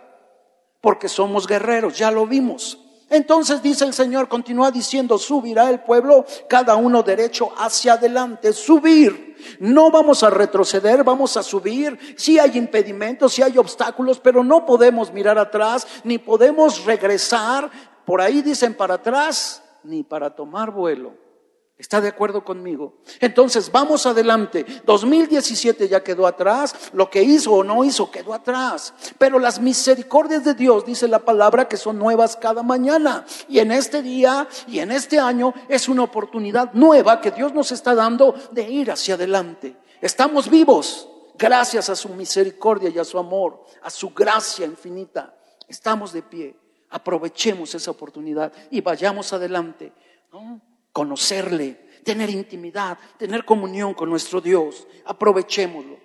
Porque 0.82 1.08
somos 1.08 1.46
guerreros, 1.46 1.98
ya 1.98 2.10
lo 2.10 2.26
vimos. 2.26 2.83
Entonces 3.14 3.62
dice 3.62 3.86
el 3.86 3.94
Señor, 3.94 4.28
continúa 4.28 4.72
diciendo, 4.72 5.20
subirá 5.20 5.70
el 5.70 5.82
pueblo, 5.82 6.26
cada 6.50 6.76
uno 6.76 7.04
derecho 7.04 7.54
hacia 7.56 7.94
adelante, 7.94 8.52
subir. 8.54 9.58
No 9.60 9.92
vamos 9.92 10.24
a 10.24 10.32
retroceder, 10.32 11.04
vamos 11.04 11.38
a 11.38 11.44
subir. 11.44 12.16
Si 12.18 12.40
hay 12.40 12.58
impedimentos, 12.58 13.34
si 13.34 13.44
hay 13.44 13.56
obstáculos, 13.60 14.20
pero 14.20 14.44
no 14.44 14.66
podemos 14.66 15.14
mirar 15.14 15.38
atrás, 15.38 15.86
ni 16.04 16.18
podemos 16.18 16.86
regresar. 16.86 17.70
Por 18.04 18.20
ahí 18.20 18.42
dicen 18.42 18.74
para 18.74 18.96
atrás, 18.96 19.62
ni 19.84 20.02
para 20.02 20.36
tomar 20.36 20.72
vuelo. 20.72 21.23
¿Está 21.78 22.00
de 22.00 22.08
acuerdo 22.08 22.44
conmigo? 22.44 23.00
Entonces, 23.20 23.72
vamos 23.72 24.06
adelante. 24.06 24.66
2017 24.86 25.90
ya 25.90 26.04
quedó 26.04 26.28
atrás. 26.28 26.92
Lo 26.94 27.10
que 27.10 27.24
hizo 27.24 27.52
o 27.52 27.64
no 27.64 27.84
hizo 27.84 28.12
quedó 28.12 28.34
atrás. 28.34 28.94
Pero 29.18 29.40
las 29.40 29.60
misericordias 29.60 30.44
de 30.44 30.54
Dios, 30.54 30.86
dice 30.86 31.08
la 31.08 31.20
palabra, 31.20 31.68
que 31.68 31.78
son 31.78 31.98
nuevas 31.98 32.38
cada 32.38 32.62
mañana. 32.62 33.26
Y 33.50 33.60
en 33.60 33.72
este 33.72 34.04
día 34.04 34.48
y 34.68 34.80
en 34.80 34.92
este 34.92 35.20
año 35.20 35.54
es 35.68 35.90
una 35.90 36.04
oportunidad 36.04 36.74
nueva 36.74 37.20
que 37.20 37.32
Dios 37.32 37.54
nos 37.54 37.72
está 37.72 37.96
dando 37.96 38.36
de 38.52 38.70
ir 38.70 38.92
hacia 38.92 39.16
adelante. 39.16 39.76
Estamos 40.00 40.50
vivos 40.50 41.10
gracias 41.38 41.90
a 41.90 41.96
su 41.96 42.10
misericordia 42.10 42.90
y 42.90 43.00
a 43.00 43.04
su 43.04 43.18
amor, 43.18 43.66
a 43.82 43.90
su 43.90 44.12
gracia 44.12 44.66
infinita. 44.66 45.36
Estamos 45.68 46.14
de 46.14 46.22
pie. 46.22 46.56
Aprovechemos 46.92 47.74
esa 47.74 47.90
oportunidad 47.90 48.54
y 48.70 48.82
vayamos 48.82 49.34
adelante. 49.34 49.92
¿no? 50.32 50.62
Conocerle, 50.94 51.90
tener 52.06 52.30
intimidad, 52.30 52.98
tener 53.18 53.44
comunión 53.44 53.94
con 53.94 54.10
nuestro 54.10 54.40
Dios. 54.40 54.88
Aprovechémoslo. 55.06 55.98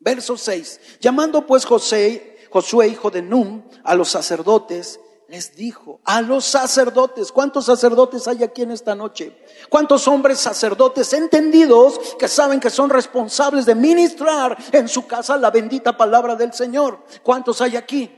Verso 0.00 0.36
6. 0.36 0.98
Llamando 1.00 1.46
pues 1.46 1.66
José, 1.66 2.38
Josué, 2.50 2.88
hijo 2.88 3.10
de 3.10 3.20
Num, 3.22 3.62
a 3.84 3.94
los 3.94 4.08
sacerdotes, 4.08 5.00
les 5.28 5.56
dijo, 5.56 6.00
a 6.04 6.20
los 6.20 6.44
sacerdotes, 6.44 7.32
¿cuántos 7.32 7.64
sacerdotes 7.64 8.28
hay 8.28 8.44
aquí 8.44 8.62
en 8.62 8.70
esta 8.70 8.94
noche? 8.94 9.34
¿Cuántos 9.70 10.06
hombres 10.06 10.38
sacerdotes 10.38 11.10
entendidos 11.14 11.98
que 12.18 12.28
saben 12.28 12.60
que 12.60 12.68
son 12.68 12.90
responsables 12.90 13.64
de 13.64 13.74
ministrar 13.74 14.58
en 14.72 14.88
su 14.88 15.06
casa 15.06 15.38
la 15.38 15.50
bendita 15.50 15.96
palabra 15.96 16.36
del 16.36 16.52
Señor? 16.52 16.98
¿Cuántos 17.22 17.62
hay 17.62 17.76
aquí? 17.76 18.10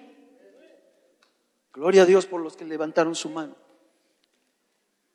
Gloria 1.73 2.03
a 2.03 2.07
Dios 2.07 2.27
por 2.27 2.41
los 2.41 2.57
que 2.57 2.65
levantaron 2.65 3.15
su 3.15 3.29
mano. 3.31 3.64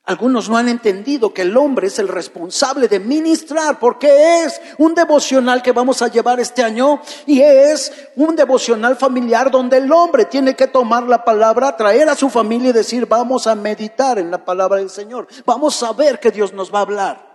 Algunos 0.03 0.49
no 0.49 0.57
han 0.57 0.69
entendido 0.69 1.33
que 1.33 1.43
el 1.43 1.55
hombre 1.55 1.87
es 1.87 1.99
el 1.99 2.07
responsable 2.07 2.87
de 2.87 2.99
ministrar 2.99 3.77
porque 3.79 4.43
es 4.43 4.59
un 4.79 4.95
devocional 4.95 5.61
que 5.61 5.71
vamos 5.71 6.01
a 6.01 6.07
llevar 6.07 6.39
este 6.39 6.63
año 6.63 6.99
y 7.27 7.41
es 7.41 7.91
un 8.15 8.35
devocional 8.35 8.95
familiar 8.95 9.51
donde 9.51 9.77
el 9.77 9.91
hombre 9.91 10.25
tiene 10.25 10.55
que 10.55 10.65
tomar 10.65 11.03
la 11.03 11.23
palabra, 11.23 11.77
traer 11.77 12.09
a 12.09 12.15
su 12.15 12.29
familia 12.29 12.69
y 12.69 12.73
decir 12.73 13.05
vamos 13.05 13.45
a 13.45 13.53
meditar 13.53 14.17
en 14.17 14.31
la 14.31 14.43
palabra 14.43 14.77
del 14.79 14.89
Señor, 14.89 15.27
vamos 15.45 15.83
a 15.83 15.93
ver 15.93 16.19
que 16.19 16.31
Dios 16.31 16.53
nos 16.53 16.73
va 16.73 16.79
a 16.79 16.83
hablar. 16.83 17.29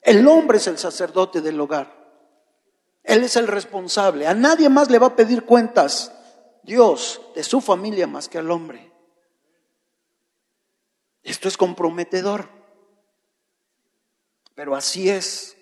El 0.00 0.26
hombre 0.28 0.58
es 0.58 0.66
el 0.68 0.78
sacerdote 0.78 1.40
del 1.40 1.60
hogar, 1.60 1.92
él 3.02 3.24
es 3.24 3.34
el 3.34 3.48
responsable, 3.48 4.28
a 4.28 4.34
nadie 4.34 4.68
más 4.68 4.90
le 4.90 5.00
va 5.00 5.08
a 5.08 5.16
pedir 5.16 5.44
cuentas 5.44 6.12
Dios 6.62 7.20
de 7.34 7.42
su 7.42 7.60
familia 7.60 8.06
más 8.06 8.28
que 8.28 8.38
al 8.38 8.50
hombre. 8.50 8.89
Esto 11.22 11.48
es 11.48 11.56
comprometedor. 11.56 12.48
Pero 14.54 14.74
así 14.74 15.08
es. 15.08 15.56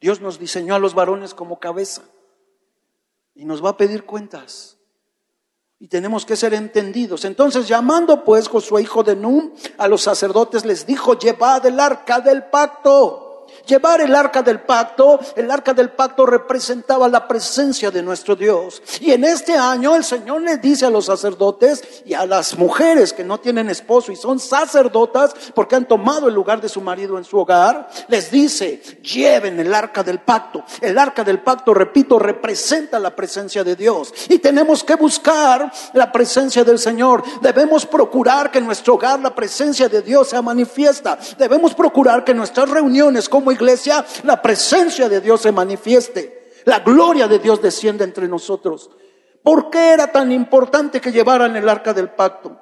Dios 0.00 0.20
nos 0.20 0.38
diseñó 0.38 0.74
a 0.74 0.78
los 0.78 0.94
varones 0.94 1.34
como 1.34 1.60
cabeza 1.60 2.02
y 3.34 3.44
nos 3.44 3.64
va 3.64 3.70
a 3.70 3.76
pedir 3.76 4.04
cuentas. 4.04 4.76
Y 5.78 5.88
tenemos 5.88 6.26
que 6.26 6.36
ser 6.36 6.54
entendidos. 6.54 7.24
Entonces, 7.24 7.66
llamando 7.66 8.24
pues 8.24 8.48
Josué, 8.48 8.82
hijo 8.82 9.02
de 9.02 9.16
Nun, 9.16 9.54
a 9.78 9.88
los 9.88 10.02
sacerdotes 10.02 10.64
les 10.64 10.86
dijo, 10.86 11.18
llevad 11.18 11.64
el 11.66 11.80
arca 11.80 12.20
del 12.20 12.44
pacto 12.44 13.31
Llevar 13.66 14.00
el 14.00 14.14
arca 14.14 14.42
del 14.42 14.60
pacto, 14.60 15.20
el 15.36 15.50
arca 15.50 15.72
del 15.72 15.90
pacto 15.90 16.26
representaba 16.26 17.08
la 17.08 17.28
presencia 17.28 17.90
de 17.90 18.02
nuestro 18.02 18.34
Dios. 18.34 18.82
Y 19.00 19.12
en 19.12 19.24
este 19.24 19.54
año 19.54 19.94
el 19.94 20.04
Señor 20.04 20.42
le 20.42 20.56
dice 20.56 20.86
a 20.86 20.90
los 20.90 21.06
sacerdotes 21.06 22.02
y 22.04 22.14
a 22.14 22.26
las 22.26 22.58
mujeres 22.58 23.12
que 23.12 23.24
no 23.24 23.38
tienen 23.38 23.70
esposo 23.70 24.10
y 24.10 24.16
son 24.16 24.40
sacerdotas 24.40 25.34
porque 25.54 25.76
han 25.76 25.86
tomado 25.86 26.28
el 26.28 26.34
lugar 26.34 26.60
de 26.60 26.68
su 26.68 26.80
marido 26.80 27.18
en 27.18 27.24
su 27.24 27.38
hogar, 27.38 27.88
les 28.08 28.30
dice, 28.30 28.82
lleven 29.02 29.60
el 29.60 29.72
arca 29.72 30.02
del 30.02 30.20
pacto. 30.20 30.64
El 30.80 30.98
arca 30.98 31.24
del 31.24 31.40
pacto, 31.40 31.72
repito, 31.72 32.18
representa 32.18 32.98
la 32.98 33.14
presencia 33.14 33.62
de 33.62 33.76
Dios. 33.76 34.12
Y 34.28 34.38
tenemos 34.38 34.82
que 34.82 34.96
buscar 34.96 35.72
la 35.92 36.10
presencia 36.10 36.64
del 36.64 36.78
Señor. 36.78 37.22
Debemos 37.40 37.86
procurar 37.86 38.50
que 38.50 38.58
en 38.58 38.66
nuestro 38.66 38.94
hogar 38.94 39.20
la 39.20 39.34
presencia 39.34 39.88
de 39.88 40.02
Dios 40.02 40.28
sea 40.28 40.42
manifiesta. 40.42 41.18
Debemos 41.38 41.74
procurar 41.74 42.24
que 42.24 42.34
nuestras 42.34 42.68
reuniones 42.68 43.28
como 43.42 43.50
iglesia 43.50 44.06
la 44.22 44.40
presencia 44.40 45.08
de 45.08 45.20
Dios 45.20 45.40
se 45.40 45.50
manifieste. 45.50 46.52
La 46.64 46.78
gloria 46.78 47.26
de 47.26 47.40
Dios 47.40 47.60
desciende 47.60 48.04
entre 48.04 48.28
nosotros. 48.28 48.88
¿Por 49.42 49.68
qué 49.68 49.90
era 49.90 50.12
tan 50.12 50.30
importante 50.30 51.00
que 51.00 51.10
llevaran 51.10 51.56
el 51.56 51.68
arca 51.68 51.92
del 51.92 52.10
pacto? 52.10 52.56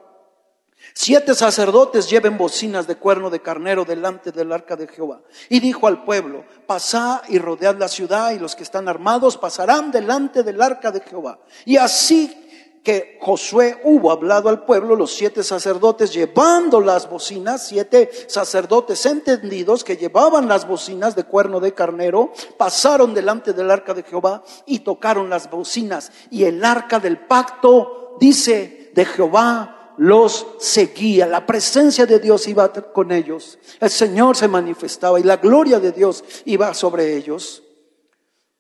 Siete 0.95 1.35
sacerdotes 1.35 2.09
lleven 2.09 2.39
bocinas 2.39 2.87
de 2.87 2.97
cuerno 2.97 3.29
de 3.29 3.43
carnero 3.43 3.85
delante 3.85 4.33
del 4.33 4.51
arca 4.53 4.75
de 4.75 4.89
Jehová. 4.89 5.21
Y 5.51 5.61
dijo 5.61 5.87
al 5.87 6.03
pueblo, 6.03 6.47
pasad 6.67 7.21
y 7.29 7.39
rodead 7.39 7.77
la 7.77 7.89
ciudad 7.89 8.33
y 8.33 8.39
los 8.39 8.57
que 8.57 8.63
están 8.63 8.89
armados 8.89 9.37
pasarán 9.37 9.91
delante 9.91 10.43
del 10.43 10.63
arca 10.63 10.91
de 10.91 11.03
Jehová. 11.03 11.41
Y 11.67 11.77
así 11.77 12.50
que 12.83 13.19
Josué 13.21 13.81
hubo 13.85 14.11
hablado 14.11 14.49
al 14.49 14.65
pueblo, 14.65 14.97
los 14.97 15.13
siete 15.13 15.43
sacerdotes 15.43 16.13
llevando 16.13 16.81
las 16.81 17.09
bocinas, 17.11 17.67
siete 17.67 18.11
sacerdotes 18.27 19.05
entendidos 19.05 19.85
que 19.85 19.97
llevaban 19.97 20.49
las 20.49 20.67
bocinas 20.67 21.15
de 21.15 21.25
cuerno 21.25 21.61
de 21.61 21.75
carnero, 21.75 22.33
pasaron 22.57 23.13
delante 23.13 23.53
del 23.53 23.71
arca 23.71 23.93
de 23.93 24.03
Jehová 24.03 24.43
y 24.65 24.81
tocaron 24.81 25.29
las 25.29 25.51
bocinas. 25.51 26.11
Y 26.31 26.45
el 26.45 26.65
arca 26.65 26.99
del 26.99 27.19
pacto, 27.19 28.17
dice, 28.19 28.91
de 28.95 29.05
Jehová 29.05 29.95
los 29.99 30.47
seguía. 30.59 31.27
La 31.27 31.45
presencia 31.45 32.07
de 32.07 32.19
Dios 32.19 32.49
iba 32.49 32.73
con 32.73 33.13
ellos. 33.13 33.59
El 33.79 33.91
Señor 33.91 34.37
se 34.37 34.49
manifestaba 34.49 35.21
y 35.21 35.23
la 35.23 35.37
gloria 35.37 35.79
de 35.79 35.93
Dios 35.93 36.25
iba 36.47 36.73
sobre 36.73 37.17
ellos. 37.17 37.63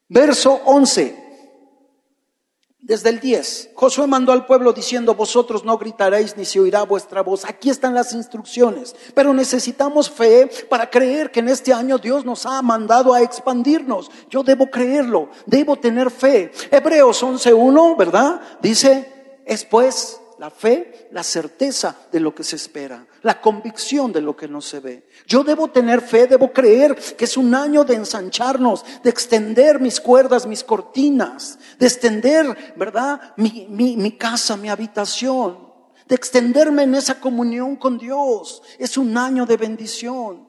Verso 0.09 0.61
11. 0.67 1.30
Desde 2.83 3.11
el 3.11 3.21
10, 3.21 3.71
Josué 3.75 4.07
mandó 4.07 4.33
al 4.33 4.47
pueblo 4.47 4.73
diciendo, 4.73 5.15
vosotros 5.15 5.65
no 5.65 5.77
gritaréis 5.77 6.37
ni 6.39 6.47
se 6.47 6.61
oirá 6.61 6.83
vuestra 6.83 7.23
voz. 7.23 7.45
Aquí 7.45 7.69
están 7.69 7.95
las 7.95 8.15
instrucciones, 8.15 8.97
pero 9.15 9.35
necesitamos 9.35 10.11
fe 10.11 10.51
para 10.69 10.89
creer 10.89 11.31
que 11.31 11.41
en 11.41 11.51
este 11.51 11.75
año 11.75 11.99
Dios 11.99 12.25
nos 12.25 12.47
ha 12.47 12.63
mandado 12.63 13.13
a 13.13 13.21
expandirnos. 13.21 14.11
Yo 14.31 14.43
debo 14.43 14.71
creerlo, 14.71 15.29
debo 15.45 15.77
tener 15.77 16.11
fe. 16.11 16.53
Hebreos 16.71 17.23
11.1, 17.23 17.99
¿verdad? 17.99 18.41
Dice, 18.63 19.41
es 19.45 19.65
pues 19.65 20.20
la 20.41 20.49
fe, 20.49 21.11
la 21.13 21.23
certeza 21.23 21.95
de 22.11 22.19
lo 22.19 22.35
que 22.35 22.43
se 22.43 22.57
espera, 22.57 23.07
la 23.21 23.43
convicción 23.43 24.11
de 24.11 24.23
lo 24.23 24.35
que 24.35 24.49
no 24.49 24.63
se 24.63 24.81
ve. 24.81 25.07
Yo 25.27 25.45
debo 25.45 25.69
tener 25.69 26.01
fe, 26.01 26.27
debo 26.27 26.51
creer 26.51 26.97
que 26.97 27.27
es 27.27 27.37
un 27.37 27.55
año 27.55 27.85
de 27.85 27.97
ensancharnos, 27.97 28.83
de 29.03 29.11
extender 29.11 29.81
mis 29.81 30.01
cuerdas, 30.01 30.47
mis 30.47 30.65
cortinas, 30.65 31.59
de 31.79 31.87
extender, 31.87 32.75
¿verdad? 32.75 33.35
Mi, 33.37 33.67
mi 33.69 34.13
casa, 34.13 34.57
mi 34.57 34.71
habitación, 34.71 35.59
de 36.09 36.15
extenderme 36.15 36.85
en 36.85 36.95
esa 36.95 37.21
comunión 37.21 37.77
con 37.77 37.99
Dios. 37.99 38.63
Es 38.79 38.97
un 38.97 39.19
año 39.19 39.45
de 39.45 39.59
bendición. 39.59 40.49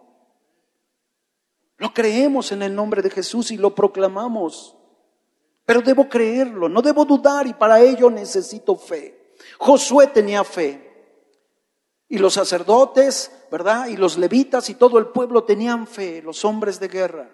Lo 1.75 1.93
creemos 1.93 2.53
en 2.53 2.61
el 2.61 2.73
nombre 2.73 3.01
de 3.01 3.09
Jesús 3.09 3.51
y 3.51 3.57
lo 3.57 3.75
proclamamos. 3.75 4.73
Pero 5.65 5.81
debo 5.81 6.07
creerlo, 6.07 6.69
no 6.69 6.81
debo 6.81 7.03
dudar 7.03 7.45
y 7.45 7.53
para 7.53 7.81
ello 7.81 8.09
necesito 8.09 8.77
fe. 8.77 9.20
Josué 9.61 10.07
tenía 10.07 10.43
fe. 10.43 11.13
Y 12.07 12.17
los 12.17 12.33
sacerdotes, 12.33 13.31
¿verdad? 13.51 13.85
Y 13.89 13.95
los 13.95 14.17
levitas 14.17 14.67
y 14.71 14.73
todo 14.73 14.97
el 14.97 15.09
pueblo 15.09 15.43
tenían 15.43 15.85
fe, 15.85 16.23
los 16.23 16.43
hombres 16.45 16.79
de 16.79 16.87
guerra. 16.87 17.29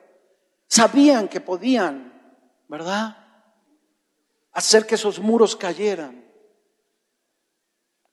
Sabían 0.68 1.30
que 1.30 1.40
podían, 1.40 2.44
¿verdad? 2.68 3.16
Hacer 4.52 4.86
que 4.86 4.96
esos 4.96 5.20
muros 5.20 5.56
cayeran. 5.56 6.26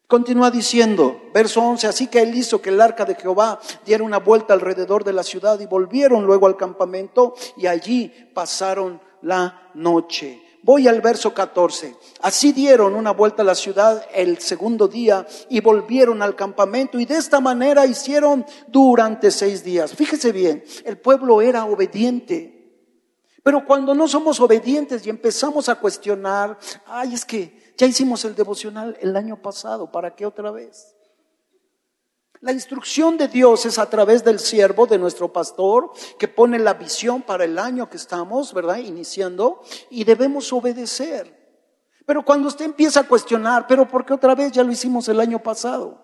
Continúa 0.06 0.52
diciendo, 0.52 1.21
verso 1.35 1.61
11, 1.61 1.88
así 1.88 2.06
que 2.06 2.23
él 2.23 2.37
hizo 2.37 2.62
que 2.62 2.71
el 2.71 2.80
arca 2.80 3.04
de 3.04 3.16
Jehová 3.16 3.59
diera 3.85 4.04
una 4.04 4.21
vuelta 4.21 4.54
alrededor 4.54 5.02
de 5.02 5.12
la 5.12 5.25
ciudad 5.25 5.59
y 5.59 5.66
volvieron 5.66 6.25
luego 6.25 6.47
al 6.47 6.56
campamento 6.56 7.35
y 7.56 7.66
allí 7.66 8.30
pasaron 8.33 9.00
la 9.23 9.73
noche. 9.75 10.43
Voy 10.64 10.88
al 10.88 11.02
verso 11.02 11.35
14. 11.35 11.94
Así 12.23 12.52
dieron 12.52 12.94
una 12.94 13.11
vuelta 13.11 13.42
a 13.42 13.44
la 13.44 13.54
ciudad 13.54 14.02
el 14.14 14.38
segundo 14.38 14.88
día 14.88 15.26
y 15.50 15.61
volvieron 15.61 16.23
al 16.23 16.35
campamento 16.35 16.99
y 16.99 17.04
de 17.04 17.18
esta 17.18 17.38
manera 17.38 17.85
hicieron 17.85 18.47
durante 18.68 19.30
seis 19.30 19.62
días. 19.62 19.94
Fíjese 19.94 20.33
bien, 20.33 20.64
el 20.87 20.97
pueblo 20.97 21.42
era 21.42 21.66
obediente. 21.66 22.54
Pero 23.42 23.66
cuando 23.66 23.94
no 23.94 24.09
somos 24.09 24.40
obedientes 24.40 25.06
y 25.06 25.11
empezamos 25.11 25.68
a 25.68 25.75
cuestionar, 25.75 26.56
ay, 26.87 27.12
es 27.12 27.26
que 27.26 27.75
ya 27.76 27.87
hicimos 27.87 28.25
el 28.25 28.35
devocional 28.35 28.97
el 29.02 29.14
año 29.16 29.42
pasado, 29.42 29.92
¿para 29.92 30.14
qué 30.16 30.25
otra 30.25 30.50
vez? 30.50 30.93
La 32.44 32.52
instrucción 32.52 33.16
de 33.16 33.26
Dios 33.26 33.64
es 33.64 33.78
a 33.78 33.88
través 33.88 34.22
del 34.22 34.38
siervo, 34.38 34.86
de 34.86 34.98
nuestro 34.98 35.32
pastor, 35.32 35.90
que 36.18 36.28
pone 36.28 36.58
la 36.58 36.74
visión 36.74 37.22
para 37.22 37.44
el 37.44 37.59
año 37.59 37.88
que 37.88 37.96
estamos, 37.96 38.52
¿verdad? 38.52 38.76
Iniciando, 38.76 39.62
y 39.88 40.04
debemos 40.04 40.52
obedecer. 40.52 41.35
Pero 42.04 42.22
cuando 42.22 42.48
usted 42.48 42.66
empieza 42.66 43.00
a 43.00 43.09
cuestionar, 43.09 43.66
pero 43.66 43.88
¿por 43.88 44.04
qué 44.04 44.12
otra 44.12 44.35
vez 44.35 44.52
ya 44.52 44.62
lo 44.62 44.70
hicimos 44.70 45.09
el 45.09 45.20
año 45.20 45.42
pasado? 45.42 45.98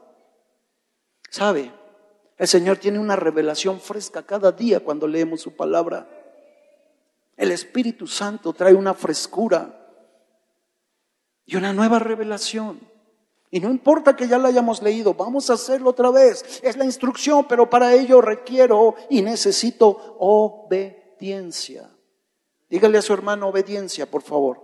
¿Sabe? 1.29 1.75
El 2.39 2.49
Señor 2.49 2.79
tiene 2.79 2.99
una 2.99 3.17
revelación 3.17 3.79
fresca 3.79 4.23
cada 4.23 4.51
día 4.51 4.81
cuando 4.81 5.07
leemos 5.07 5.43
su 5.43 5.55
palabra. 5.55 6.09
El 7.37 7.53
Espíritu 7.53 8.07
Santo 8.07 8.55
trae 8.55 8.73
una 8.73 8.95
frescura 8.95 9.79
y 11.45 11.57
una 11.57 11.75
nueva 11.75 11.99
revelación. 11.99 12.90
Y 13.51 13.59
no 13.59 13.69
importa 13.69 14.15
que 14.15 14.29
ya 14.29 14.39
la 14.39 14.49
hayamos 14.49 14.81
leído, 14.81 15.13
vamos 15.15 15.51
a 15.51 15.55
hacerlo 15.55 15.91
otra 15.91 16.11
vez. 16.11 16.61
Es 16.63 16.77
la 16.77 16.85
instrucción, 16.85 17.47
pero 17.49 17.69
para 17.69 17.93
ello 17.93 18.21
requiero 18.21 18.95
y 19.09 19.23
necesito 19.23 20.17
obediencia. 20.21 21.91
Dígale 22.69 22.99
a 22.99 23.03
su 23.03 23.13
hermano 23.13 23.49
obediencia, 23.49 24.07
por 24.07 24.23
favor. 24.23 24.63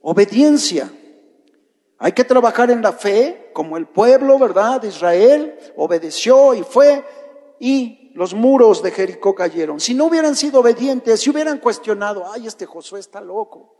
Obediencia. 0.00 0.90
Hay 1.98 2.12
que 2.12 2.24
trabajar 2.24 2.70
en 2.70 2.80
la 2.80 2.92
fe, 2.92 3.50
como 3.52 3.76
el 3.76 3.86
pueblo, 3.86 4.38
¿verdad? 4.38 4.80
De 4.80 4.88
Israel 4.88 5.58
obedeció 5.76 6.54
y 6.54 6.62
fue, 6.62 7.04
y 7.58 8.12
los 8.14 8.32
muros 8.32 8.82
de 8.82 8.92
Jericó 8.92 9.34
cayeron. 9.34 9.78
Si 9.78 9.94
no 9.94 10.06
hubieran 10.06 10.36
sido 10.36 10.60
obedientes, 10.60 11.20
si 11.20 11.28
hubieran 11.28 11.58
cuestionado, 11.58 12.24
ay, 12.32 12.46
este 12.46 12.64
Josué 12.64 13.00
está 13.00 13.20
loco, 13.20 13.74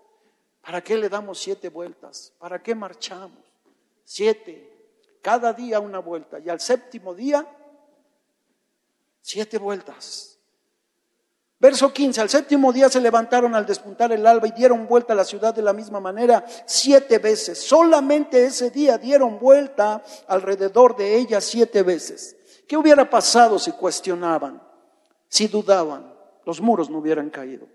¿para 0.60 0.82
qué 0.82 0.98
le 0.98 1.08
damos 1.08 1.38
siete 1.38 1.70
vueltas? 1.70 2.34
¿Para 2.38 2.62
qué 2.62 2.74
marchamos? 2.74 3.47
Siete, 4.08 4.72
cada 5.20 5.52
día 5.52 5.80
una 5.80 5.98
vuelta. 5.98 6.38
Y 6.38 6.48
al 6.48 6.60
séptimo 6.60 7.14
día, 7.14 7.46
siete 9.20 9.58
vueltas. 9.58 10.38
Verso 11.60 11.92
15, 11.92 12.22
al 12.22 12.30
séptimo 12.30 12.72
día 12.72 12.88
se 12.88 13.02
levantaron 13.02 13.54
al 13.54 13.66
despuntar 13.66 14.10
el 14.12 14.26
alba 14.26 14.48
y 14.48 14.52
dieron 14.52 14.86
vuelta 14.86 15.12
a 15.12 15.16
la 15.16 15.24
ciudad 15.24 15.54
de 15.54 15.60
la 15.60 15.74
misma 15.74 16.00
manera 16.00 16.42
siete 16.64 17.18
veces. 17.18 17.60
Solamente 17.60 18.46
ese 18.46 18.70
día 18.70 18.96
dieron 18.96 19.38
vuelta 19.38 20.02
alrededor 20.26 20.96
de 20.96 21.16
ella 21.18 21.42
siete 21.42 21.82
veces. 21.82 22.36
¿Qué 22.66 22.78
hubiera 22.78 23.10
pasado 23.10 23.58
si 23.58 23.72
cuestionaban, 23.72 24.62
si 25.28 25.48
dudaban? 25.48 26.14
Los 26.46 26.62
muros 26.62 26.88
no 26.88 26.98
hubieran 26.98 27.28
caído. 27.28 27.66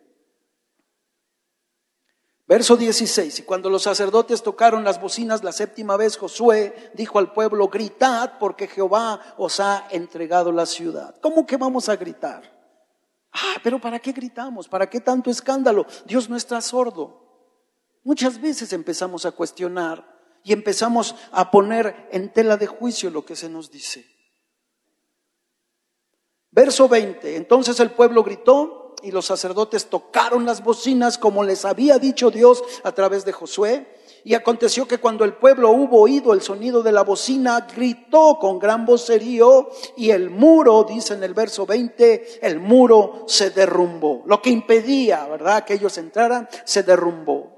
Verso 2.46 2.76
16, 2.76 3.40
y 3.40 3.44
cuando 3.44 3.70
los 3.70 3.84
sacerdotes 3.84 4.44
tocaron 4.44 4.84
las 4.84 5.00
bocinas 5.00 5.44
la 5.44 5.54
séptima 5.54 5.96
vez, 5.96 6.18
Josué 6.18 6.92
dijo 6.94 7.18
al 7.18 7.32
pueblo, 7.32 7.70
gritad 7.70 8.34
porque 8.38 8.68
Jehová 8.68 9.36
os 9.38 9.62
ha 9.62 9.88
entregado 9.92 10.52
la 10.52 10.66
ciudad. 10.66 11.16
¿Cómo 11.22 11.46
que 11.46 11.56
vamos 11.56 11.88
a 11.88 11.96
gritar? 11.96 12.52
Ah, 13.32 13.56
pero 13.64 13.80
¿para 13.80 13.98
qué 14.00 14.12
gritamos? 14.12 14.68
¿Para 14.68 14.90
qué 14.90 15.00
tanto 15.00 15.32
escándalo? 15.32 15.86
Dios 16.06 16.30
no 16.30 16.36
está 16.36 16.60
sordo. 16.60 17.24
Muchas 18.04 18.42
veces 18.42 18.74
empezamos 18.74 19.26
a 19.26 19.32
cuestionar 19.32 20.06
y 20.44 20.52
empezamos 20.52 21.16
a 21.32 21.50
poner 21.50 22.10
en 22.12 22.32
tela 22.34 22.58
de 22.58 22.68
juicio 22.68 23.10
lo 23.10 23.26
que 23.26 23.38
se 23.38 23.48
nos 23.48 23.72
dice. 23.72 24.06
Verso 26.52 26.90
20, 26.90 27.38
entonces 27.38 27.80
el 27.80 27.92
pueblo 27.92 28.22
gritó 28.22 28.83
y 29.04 29.12
los 29.12 29.26
sacerdotes 29.26 29.88
tocaron 29.88 30.46
las 30.46 30.64
bocinas 30.64 31.18
como 31.18 31.44
les 31.44 31.66
había 31.66 32.00
dicho 32.00 32.32
Dios 32.32 32.64
a 32.84 32.92
través 32.92 33.26
de 33.26 33.34
Josué. 33.34 33.88
Y 34.26 34.36
aconteció 34.36 34.88
que 34.88 35.00
cuando 35.00 35.26
el 35.26 35.34
pueblo 35.34 35.72
hubo 35.72 36.00
oído 36.00 36.34
el 36.34 36.42
sonido 36.42 36.82
de 36.82 36.94
la 36.94 37.04
bocina, 37.04 37.68
gritó 37.76 38.38
con 38.40 38.58
gran 38.58 38.86
vocerío 38.86 39.70
y 39.98 40.12
el 40.12 40.30
muro, 40.30 40.86
dice 40.88 41.14
en 41.14 41.24
el 41.24 41.34
verso 41.34 41.66
20, 41.66 42.40
el 42.42 42.60
muro 42.60 43.26
se 43.28 43.50
derrumbó. 43.50 44.24
Lo 44.26 44.42
que 44.42 44.50
impedía, 44.50 45.26
¿verdad?, 45.28 45.66
que 45.66 45.74
ellos 45.74 45.98
entraran, 45.98 46.48
se 46.64 46.84
derrumbó. 46.84 47.52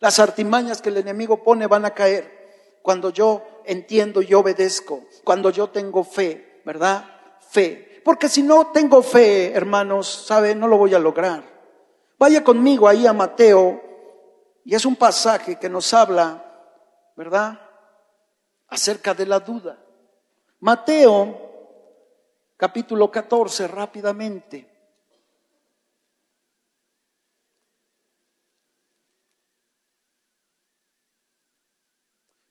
Las 0.00 0.18
artimañas 0.18 0.82
que 0.82 0.88
el 0.88 0.96
enemigo 0.96 1.44
pone 1.44 1.68
van 1.68 1.84
a 1.84 1.94
caer 1.94 2.38
cuando 2.82 3.10
yo 3.10 3.42
entiendo 3.64 4.22
y 4.22 4.32
obedezco, 4.34 5.02
cuando 5.22 5.50
yo 5.50 5.68
tengo 5.68 6.04
fe, 6.04 6.62
¿verdad? 6.64 7.04
Fe. 7.50 7.87
Porque 8.08 8.30
si 8.30 8.42
no 8.42 8.68
tengo 8.68 9.02
fe, 9.02 9.52
hermanos, 9.52 10.08
¿sabe? 10.08 10.54
No 10.54 10.66
lo 10.66 10.78
voy 10.78 10.94
a 10.94 10.98
lograr. 10.98 11.44
Vaya 12.18 12.42
conmigo 12.42 12.88
ahí 12.88 13.06
a 13.06 13.12
Mateo 13.12 13.82
y 14.64 14.74
es 14.74 14.86
un 14.86 14.96
pasaje 14.96 15.58
que 15.58 15.68
nos 15.68 15.92
habla, 15.92 16.42
¿verdad? 17.16 17.60
Acerca 18.68 19.12
de 19.12 19.26
la 19.26 19.40
duda. 19.40 19.78
Mateo, 20.60 21.36
capítulo 22.56 23.10
14, 23.10 23.68
rápidamente. 23.68 24.66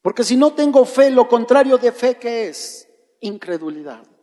Porque 0.03 0.23
si 0.23 0.37
no 0.37 0.53
tengo 0.53 0.85
fe, 0.85 1.09
lo 1.09 1.27
contrario 1.27 1.79
de 1.79 1.91
fe, 1.91 2.19
¿qué 2.19 2.49
es? 2.49 2.87
Incredulidad. 3.21 4.16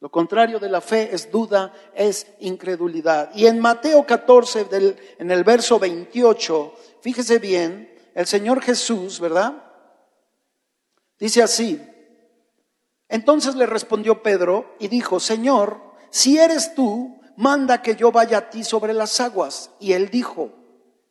Lo 0.00 0.10
contrario 0.10 0.60
de 0.60 0.68
la 0.68 0.80
fe 0.80 1.10
es 1.12 1.30
duda, 1.30 1.72
es 1.94 2.28
incredulidad. 2.38 3.30
Y 3.34 3.46
en 3.46 3.58
Mateo 3.58 4.06
14, 4.06 4.66
en 5.18 5.30
el 5.30 5.42
verso 5.42 5.78
28, 5.78 6.74
fíjese 7.00 7.38
bien, 7.38 7.92
el 8.14 8.26
Señor 8.26 8.62
Jesús, 8.62 9.18
¿verdad? 9.18 9.64
Dice 11.18 11.42
así. 11.42 11.82
Entonces 13.08 13.56
le 13.56 13.66
respondió 13.66 14.22
Pedro 14.22 14.76
y 14.78 14.86
dijo, 14.86 15.18
Señor, 15.18 15.80
si 16.10 16.38
eres 16.38 16.74
tú, 16.74 17.20
manda 17.36 17.82
que 17.82 17.96
yo 17.96 18.12
vaya 18.12 18.38
a 18.38 18.50
ti 18.50 18.62
sobre 18.62 18.94
las 18.94 19.18
aguas. 19.20 19.72
Y 19.80 19.94
él 19.94 20.10
dijo, 20.10 20.52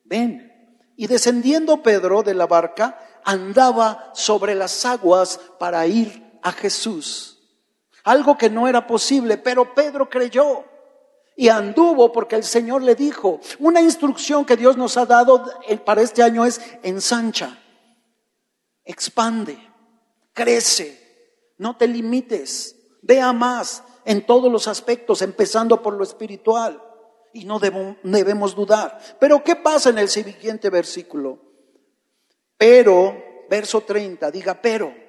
ven. 0.05 0.53
Y 0.95 1.07
descendiendo 1.07 1.83
Pedro 1.83 2.23
de 2.23 2.35
la 2.35 2.47
barca, 2.47 2.97
andaba 3.25 4.11
sobre 4.13 4.55
las 4.55 4.85
aguas 4.85 5.41
para 5.59 5.85
ir 5.87 6.39
a 6.41 6.53
Jesús 6.53 7.36
algo 8.07 8.37
que 8.37 8.49
no 8.49 8.69
era 8.69 8.87
posible, 8.87 9.37
pero 9.37 9.75
Pedro 9.75 10.09
creyó 10.09 10.63
y 11.35 11.49
anduvo 11.49 12.13
porque 12.13 12.37
el 12.37 12.45
Señor 12.45 12.81
le 12.81 12.95
dijo, 12.95 13.41
una 13.59 13.81
instrucción 13.81 14.45
que 14.45 14.55
Dios 14.55 14.77
nos 14.77 14.95
ha 14.95 15.05
dado 15.05 15.43
para 15.83 16.01
este 16.01 16.23
año 16.23 16.45
es 16.45 16.61
ensancha, 16.83 17.59
expande, 18.85 19.59
crece, 20.31 21.51
no 21.57 21.75
te 21.75 21.85
limites, 21.85 22.77
vea 23.01 23.33
más 23.33 23.83
en 24.05 24.25
todos 24.25 24.49
los 24.49 24.69
aspectos, 24.69 25.21
empezando 25.21 25.81
por 25.83 25.93
lo 25.93 26.03
espiritual. 26.03 26.81
Y 27.33 27.43
no 27.43 27.59
debemos 27.59 28.55
dudar. 28.55 28.97
Pero 29.19 29.43
¿qué 29.43 29.57
pasa 29.57 29.89
en 29.89 29.97
el 29.99 30.07
siguiente 30.07 30.69
versículo? 30.69 31.39
Pero, 32.57 33.15
verso 33.49 33.81
30, 33.81 34.31
diga, 34.31 34.59
pero 34.59 35.06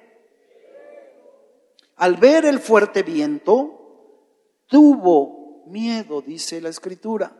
al 1.99 2.15
ver 2.15 2.45
el 2.45 2.59
fuerte 2.59 3.03
viento, 3.03 4.63
tuvo 4.67 5.65
miedo, 5.67 6.21
dice 6.21 6.61
la 6.61 6.69
escritura. 6.69 7.35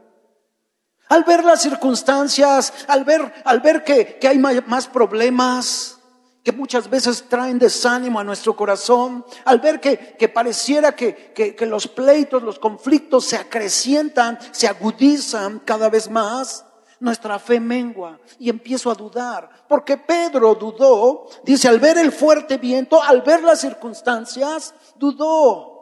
Al 1.08 1.24
ver 1.24 1.44
las 1.44 1.62
circunstancias, 1.62 2.74
al 2.88 3.04
ver, 3.04 3.34
al 3.46 3.62
ver 3.62 3.84
que, 3.84 4.20
hay 4.28 4.38
más 4.38 4.88
problemas, 4.88 6.00
que 6.44 6.52
muchas 6.52 6.90
veces 6.90 7.26
traen 7.28 7.58
desánimo 7.58 8.20
a 8.20 8.24
nuestro 8.24 8.56
corazón, 8.56 9.26
al 9.46 9.60
ver 9.60 9.80
que, 9.80 9.98
que 9.98 10.30
pareciera 10.30 10.94
que, 10.94 11.34
que, 11.34 11.66
los 11.66 11.88
pleitos, 11.88 12.44
los 12.44 12.60
conflictos 12.60 13.26
se 13.26 13.38
acrecientan, 13.38 14.38
se 14.52 14.68
agudizan 14.68 15.60
cada 15.60 15.90
vez 15.90 16.10
más, 16.10 16.66
nuestra 17.00 17.40
fe 17.40 17.60
mengua 17.60 18.20
y 18.38 18.50
empiezo 18.50 18.92
a 18.92 18.96
dudar. 18.96 19.50
Porque 19.68 19.98
Pedro 19.98 20.56
dudó, 20.56 21.28
dice, 21.44 21.68
al 21.68 21.80
ver 21.80 21.98
el 21.98 22.12
fuerte 22.12 22.58
viento, 22.58 23.02
al 23.02 23.22
ver 23.22 23.44
las 23.44 23.62
circunstancias, 23.62 24.74
dudó. 24.96 25.80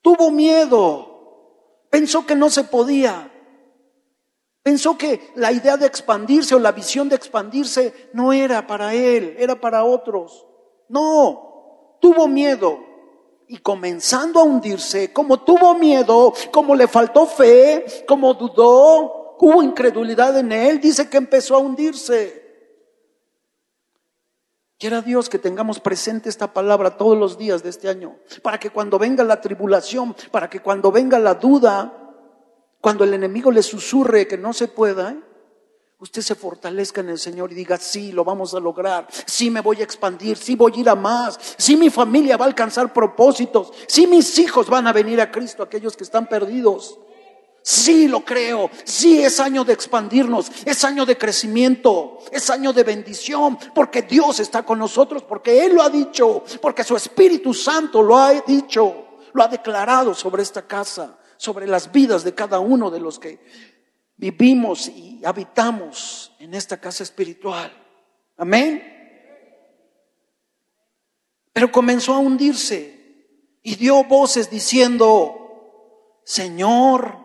Tuvo 0.00 0.30
miedo. 0.30 1.86
Pensó 1.90 2.26
que 2.26 2.34
no 2.34 2.50
se 2.50 2.64
podía. 2.64 3.30
Pensó 4.62 4.96
que 4.96 5.30
la 5.34 5.52
idea 5.52 5.76
de 5.76 5.86
expandirse 5.86 6.54
o 6.54 6.58
la 6.58 6.72
visión 6.72 7.08
de 7.08 7.16
expandirse 7.16 8.10
no 8.14 8.32
era 8.32 8.66
para 8.66 8.94
él, 8.94 9.36
era 9.38 9.60
para 9.60 9.84
otros. 9.84 10.46
No, 10.88 11.98
tuvo 12.00 12.26
miedo. 12.26 12.78
Y 13.46 13.58
comenzando 13.58 14.40
a 14.40 14.44
hundirse, 14.44 15.12
como 15.12 15.40
tuvo 15.40 15.74
miedo, 15.74 16.32
como 16.50 16.74
le 16.74 16.88
faltó 16.88 17.26
fe, 17.26 17.84
como 18.08 18.32
dudó, 18.32 19.13
hubo 19.38 19.62
incredulidad 19.62 20.38
en 20.38 20.52
él, 20.52 20.80
dice 20.80 21.08
que 21.08 21.16
empezó 21.16 21.56
a 21.56 21.58
hundirse. 21.58 22.44
Quiera 24.78 25.02
Dios 25.02 25.28
que 25.28 25.38
tengamos 25.38 25.80
presente 25.80 26.28
esta 26.28 26.52
palabra 26.52 26.96
todos 26.96 27.16
los 27.16 27.38
días 27.38 27.62
de 27.62 27.70
este 27.70 27.88
año, 27.88 28.16
para 28.42 28.58
que 28.58 28.70
cuando 28.70 28.98
venga 28.98 29.24
la 29.24 29.40
tribulación, 29.40 30.14
para 30.30 30.50
que 30.50 30.60
cuando 30.60 30.90
venga 30.90 31.18
la 31.18 31.34
duda, 31.34 31.92
cuando 32.80 33.04
el 33.04 33.14
enemigo 33.14 33.50
le 33.50 33.62
susurre 33.62 34.26
que 34.26 34.36
no 34.36 34.52
se 34.52 34.68
pueda, 34.68 35.16
usted 35.98 36.20
se 36.20 36.34
fortalezca 36.34 37.00
en 37.00 37.08
el 37.08 37.18
Señor 37.18 37.50
y 37.52 37.54
diga, 37.54 37.78
sí, 37.78 38.12
lo 38.12 38.24
vamos 38.24 38.52
a 38.52 38.60
lograr, 38.60 39.06
sí 39.24 39.50
me 39.50 39.62
voy 39.62 39.80
a 39.80 39.84
expandir, 39.84 40.36
sí 40.36 40.54
voy 40.54 40.72
a 40.76 40.80
ir 40.80 40.88
a 40.90 40.94
más, 40.94 41.38
sí 41.56 41.76
mi 41.76 41.88
familia 41.88 42.36
va 42.36 42.44
a 42.44 42.48
alcanzar 42.48 42.92
propósitos, 42.92 43.72
sí 43.86 44.06
mis 44.06 44.38
hijos 44.38 44.68
van 44.68 44.86
a 44.86 44.92
venir 44.92 45.20
a 45.20 45.30
Cristo, 45.30 45.62
aquellos 45.62 45.96
que 45.96 46.04
están 46.04 46.26
perdidos. 46.26 46.98
Sí, 47.66 48.08
lo 48.08 48.22
creo. 48.22 48.70
Sí, 48.84 49.24
es 49.24 49.40
año 49.40 49.64
de 49.64 49.72
expandirnos, 49.72 50.52
es 50.66 50.84
año 50.84 51.06
de 51.06 51.16
crecimiento, 51.16 52.18
es 52.30 52.50
año 52.50 52.74
de 52.74 52.84
bendición, 52.84 53.58
porque 53.74 54.02
Dios 54.02 54.38
está 54.38 54.66
con 54.66 54.78
nosotros, 54.78 55.22
porque 55.22 55.64
Él 55.64 55.74
lo 55.74 55.82
ha 55.82 55.88
dicho, 55.88 56.44
porque 56.60 56.84
su 56.84 56.94
Espíritu 56.94 57.54
Santo 57.54 58.02
lo 58.02 58.18
ha 58.18 58.34
dicho, 58.42 59.16
lo 59.32 59.42
ha 59.42 59.48
declarado 59.48 60.12
sobre 60.12 60.42
esta 60.42 60.66
casa, 60.66 61.18
sobre 61.38 61.66
las 61.66 61.90
vidas 61.90 62.22
de 62.22 62.34
cada 62.34 62.58
uno 62.58 62.90
de 62.90 63.00
los 63.00 63.18
que 63.18 63.42
vivimos 64.18 64.88
y 64.88 65.22
habitamos 65.24 66.32
en 66.40 66.52
esta 66.52 66.78
casa 66.78 67.02
espiritual. 67.02 67.72
Amén. 68.36 68.82
Pero 71.50 71.72
comenzó 71.72 72.12
a 72.12 72.18
hundirse 72.18 73.56
y 73.62 73.74
dio 73.76 74.04
voces 74.04 74.50
diciendo, 74.50 76.20
Señor, 76.26 77.23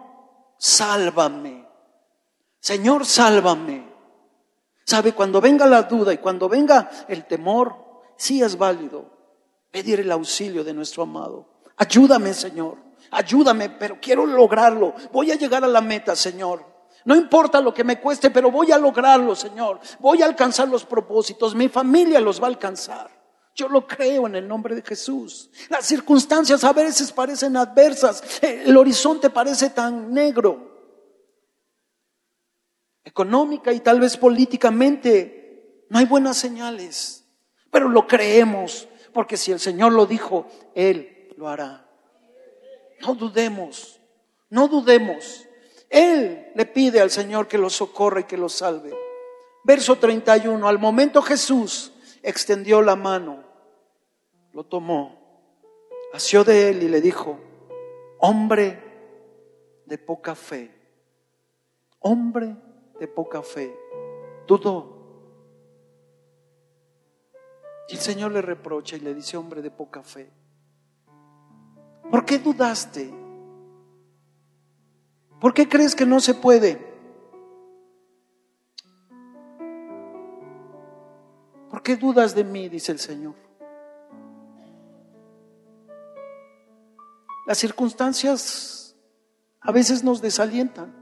sálvame. 0.60 1.66
Señor, 2.60 3.06
sálvame. 3.06 3.90
Sabe, 4.86 5.14
cuando 5.14 5.42
venga 5.42 5.66
la 5.66 5.84
duda 5.84 6.14
y 6.14 6.18
cuando 6.18 6.48
venga 6.48 6.90
el 7.08 7.26
temor, 7.26 7.76
sí 8.18 8.44
es 8.44 8.58
válido 8.58 9.06
pedir 9.72 10.00
el 10.00 10.12
auxilio 10.12 10.64
de 10.64 10.74
nuestro 10.74 11.04
amado. 11.04 11.48
Ayúdame, 11.78 12.34
Señor. 12.34 12.78
Ayúdame, 13.12 13.70
pero 13.70 13.98
quiero 14.02 14.26
lograrlo. 14.26 14.94
Voy 15.12 15.32
a 15.32 15.36
llegar 15.36 15.64
a 15.64 15.68
la 15.68 15.82
meta, 15.82 16.16
Señor. 16.16 16.66
No 17.06 17.16
importa 17.16 17.62
lo 17.62 17.74
que 17.74 17.84
me 17.84 18.00
cueste, 18.00 18.30
pero 18.30 18.52
voy 18.52 18.72
a 18.72 18.78
lograrlo, 18.78 19.36
Señor. 19.36 19.80
Voy 20.00 20.22
a 20.22 20.26
alcanzar 20.26 20.68
los 20.68 20.86
propósitos. 20.86 21.56
Mi 21.56 21.70
familia 21.70 22.20
los 22.20 22.42
va 22.42 22.46
a 22.46 22.50
alcanzar. 22.50 23.19
Yo 23.60 23.68
lo 23.68 23.86
creo 23.86 24.26
en 24.26 24.36
el 24.36 24.48
nombre 24.48 24.74
de 24.74 24.82
Jesús. 24.82 25.50
Las 25.68 25.86
circunstancias 25.86 26.64
a 26.64 26.72
veces 26.72 27.12
parecen 27.12 27.58
adversas. 27.58 28.24
El 28.42 28.78
horizonte 28.78 29.30
parece 29.30 29.72
tan 29.72 30.14
negro. 30.14 30.66
Económica 33.04 33.74
y 33.74 33.82
tal 33.82 34.00
vez 34.00 34.16
políticamente 34.16 35.84
no 35.90 36.00
hay 36.00 36.06
buenas 36.06 36.38
señales. 36.38 37.26
Pero 37.70 37.90
lo 37.90 38.08
creemos 38.08 38.88
porque 39.14 39.36
si 39.36 39.52
el 39.52 39.60
Señor 39.60 39.92
lo 39.92 40.06
dijo, 40.06 40.48
Él 40.74 41.34
lo 41.36 41.50
hará. 41.50 41.86
No 43.02 43.14
dudemos, 43.14 44.00
no 44.50 44.70
dudemos. 44.70 45.46
Él 45.90 46.48
le 46.56 46.66
pide 46.66 47.02
al 47.02 47.12
Señor 47.12 47.50
que 47.50 47.58
lo 47.58 47.70
socorra 47.70 48.22
y 48.22 48.24
que 48.24 48.38
lo 48.38 48.48
salve. 48.48 48.94
Verso 49.66 49.98
31. 49.98 50.66
Al 50.66 50.80
momento 50.80 51.22
Jesús 51.22 51.92
extendió 52.24 52.82
la 52.82 52.96
mano 52.96 53.49
lo 54.54 54.66
tomó, 54.66 55.20
asió 56.14 56.44
de 56.44 56.70
él 56.70 56.84
y 56.84 56.90
le 56.90 57.02
dijo, 57.02 57.40
hombre 58.20 58.84
de 59.86 59.98
poca 59.98 60.36
fe, 60.36 60.72
hombre 62.00 62.56
de 63.00 63.08
poca 63.08 63.42
fe, 63.42 63.76
dudó. 64.48 64.98
Y 67.88 67.94
el 67.94 68.00
Señor 68.00 68.32
le 68.32 68.42
reprocha 68.42 68.96
y 68.98 69.00
le 69.00 69.14
dice, 69.14 69.38
hombre 69.38 69.62
de 69.62 69.72
poca 69.72 70.04
fe, 70.04 70.30
¿por 72.12 72.26
qué 72.26 72.38
dudaste? 72.38 73.12
¿Por 75.40 75.54
qué 75.54 75.70
crees 75.70 75.96
que 75.96 76.06
no 76.06 76.20
se 76.20 76.34
puede? 76.34 76.90
¿Por 81.70 81.82
qué 81.82 81.96
dudas 81.96 82.36
de 82.36 82.44
mí? 82.44 82.68
dice 82.68 82.92
el 82.92 83.00
Señor. 83.00 83.49
Las 87.50 87.58
circunstancias 87.58 88.96
a 89.60 89.72
veces 89.72 90.04
nos 90.04 90.22
desalientan. 90.22 90.94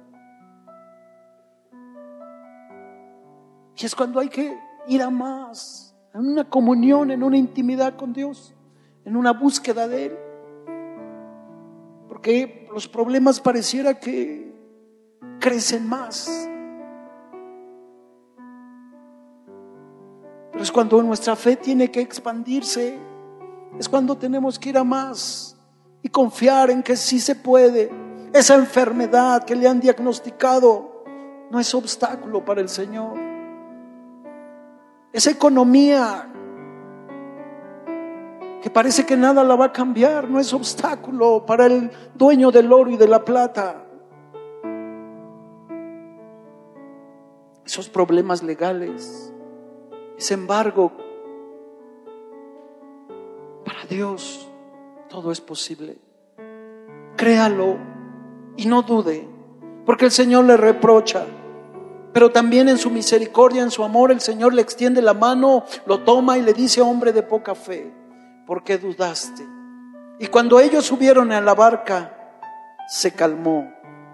Y 3.75 3.85
es 3.85 3.93
cuando 3.93 4.21
hay 4.21 4.29
que 4.29 4.57
ir 4.87 5.01
a 5.01 5.09
más, 5.09 5.93
en 6.13 6.25
una 6.25 6.49
comunión, 6.49 7.11
en 7.11 7.21
una 7.21 7.35
intimidad 7.35 7.97
con 7.97 8.13
Dios, 8.13 8.55
en 9.03 9.17
una 9.17 9.33
búsqueda 9.33 9.89
de 9.89 10.05
Él. 10.05 10.17
Porque 12.07 12.69
los 12.71 12.87
problemas 12.87 13.41
pareciera 13.41 13.99
que 13.99 14.55
crecen 15.41 15.85
más. 15.85 16.49
Pero 20.53 20.63
es 20.63 20.71
cuando 20.71 21.03
nuestra 21.03 21.35
fe 21.35 21.57
tiene 21.57 21.91
que 21.91 21.99
expandirse, 21.99 22.97
es 23.77 23.89
cuando 23.89 24.15
tenemos 24.15 24.57
que 24.57 24.69
ir 24.69 24.77
a 24.77 24.85
más 24.85 25.56
y 26.07 26.09
confiar 26.09 26.69
en 26.69 26.83
que 26.83 26.95
sí 26.95 27.19
se 27.19 27.35
puede. 27.35 27.91
Esa 28.31 28.55
enfermedad 28.55 29.43
que 29.43 29.57
le 29.57 29.67
han 29.67 29.81
diagnosticado 29.81 31.03
no 31.51 31.59
es 31.59 31.75
obstáculo 31.75 32.45
para 32.45 32.61
el 32.61 32.69
Señor. 32.69 33.17
Esa 35.11 35.31
economía 35.31 36.31
que 38.61 38.69
parece 38.69 39.05
que 39.05 39.17
nada 39.17 39.43
la 39.43 39.57
va 39.57 39.65
a 39.65 39.73
cambiar 39.73 40.29
no 40.29 40.39
es 40.39 40.53
obstáculo 40.53 41.45
para 41.45 41.65
el 41.65 41.91
dueño 42.15 42.51
del 42.51 42.71
oro 42.71 42.89
y 42.89 42.95
de 42.95 43.07
la 43.09 43.25
plata. 43.25 43.83
Esos 47.65 47.89
problemas 47.89 48.43
legales, 48.43 49.33
ese 50.17 50.35
embargo, 50.35 50.93
para 53.65 53.83
Dios 53.89 54.49
todo 55.09 55.31
es 55.31 55.41
posible. 55.41 55.97
Créalo 57.15 57.77
y 58.55 58.65
no 58.65 58.81
dude, 58.81 59.27
porque 59.85 60.05
el 60.05 60.11
Señor 60.11 60.45
le 60.45 60.57
reprocha. 60.57 61.25
Pero 62.13 62.31
también 62.31 62.69
en 62.69 62.77
su 62.77 62.89
misericordia, 62.89 63.61
en 63.61 63.71
su 63.71 63.83
amor, 63.83 64.11
el 64.11 64.21
Señor 64.21 64.53
le 64.53 64.61
extiende 64.61 65.01
la 65.01 65.13
mano, 65.13 65.65
lo 65.85 65.99
toma 65.99 66.37
y 66.37 66.41
le 66.41 66.53
dice, 66.53 66.81
hombre 66.81 67.13
de 67.13 67.21
poca 67.21 67.53
fe, 67.53 67.91
¿por 68.45 68.63
qué 68.63 68.77
dudaste? 68.77 69.45
Y 70.19 70.27
cuando 70.27 70.59
ellos 70.59 70.85
subieron 70.85 71.31
a 71.31 71.41
la 71.41 71.53
barca, 71.53 72.13
se 72.87 73.13
calmó 73.13 73.71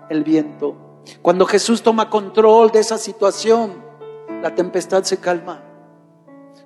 el 0.09 0.23
viento. 0.23 0.75
Cuando 1.21 1.45
Jesús 1.45 1.81
toma 1.81 2.09
control 2.09 2.71
de 2.71 2.79
esa 2.79 2.97
situación, 2.97 3.83
la 4.41 4.53
tempestad 4.53 5.03
se 5.03 5.17
calma. 5.17 5.63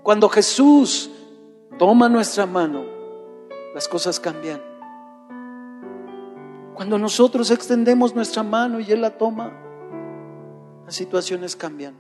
Cuando 0.02 0.30
Jesús 0.30 1.12
toma 1.78 2.10
nuestra 2.10 2.46
mano, 2.46 2.97
las 3.78 3.88
cosas 3.88 4.20
cambian. 4.20 4.60
Cuando 6.74 6.98
nosotros 6.98 7.52
extendemos 7.52 8.16
nuestra 8.16 8.42
mano 8.42 8.80
y 8.80 8.92
Él 8.92 9.02
la 9.02 9.20
toma, 9.20 9.54
las 10.84 10.96
situaciones 10.96 11.56
cambian. 11.56 11.96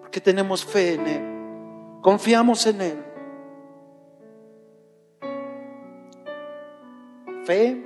Porque 0.00 0.20
tenemos 0.20 0.62
fe 0.62 0.92
en 0.92 1.06
Él, 1.06 2.02
confiamos 2.02 2.66
en 2.66 2.80
Él. 2.82 3.04
Fe, 7.46 7.82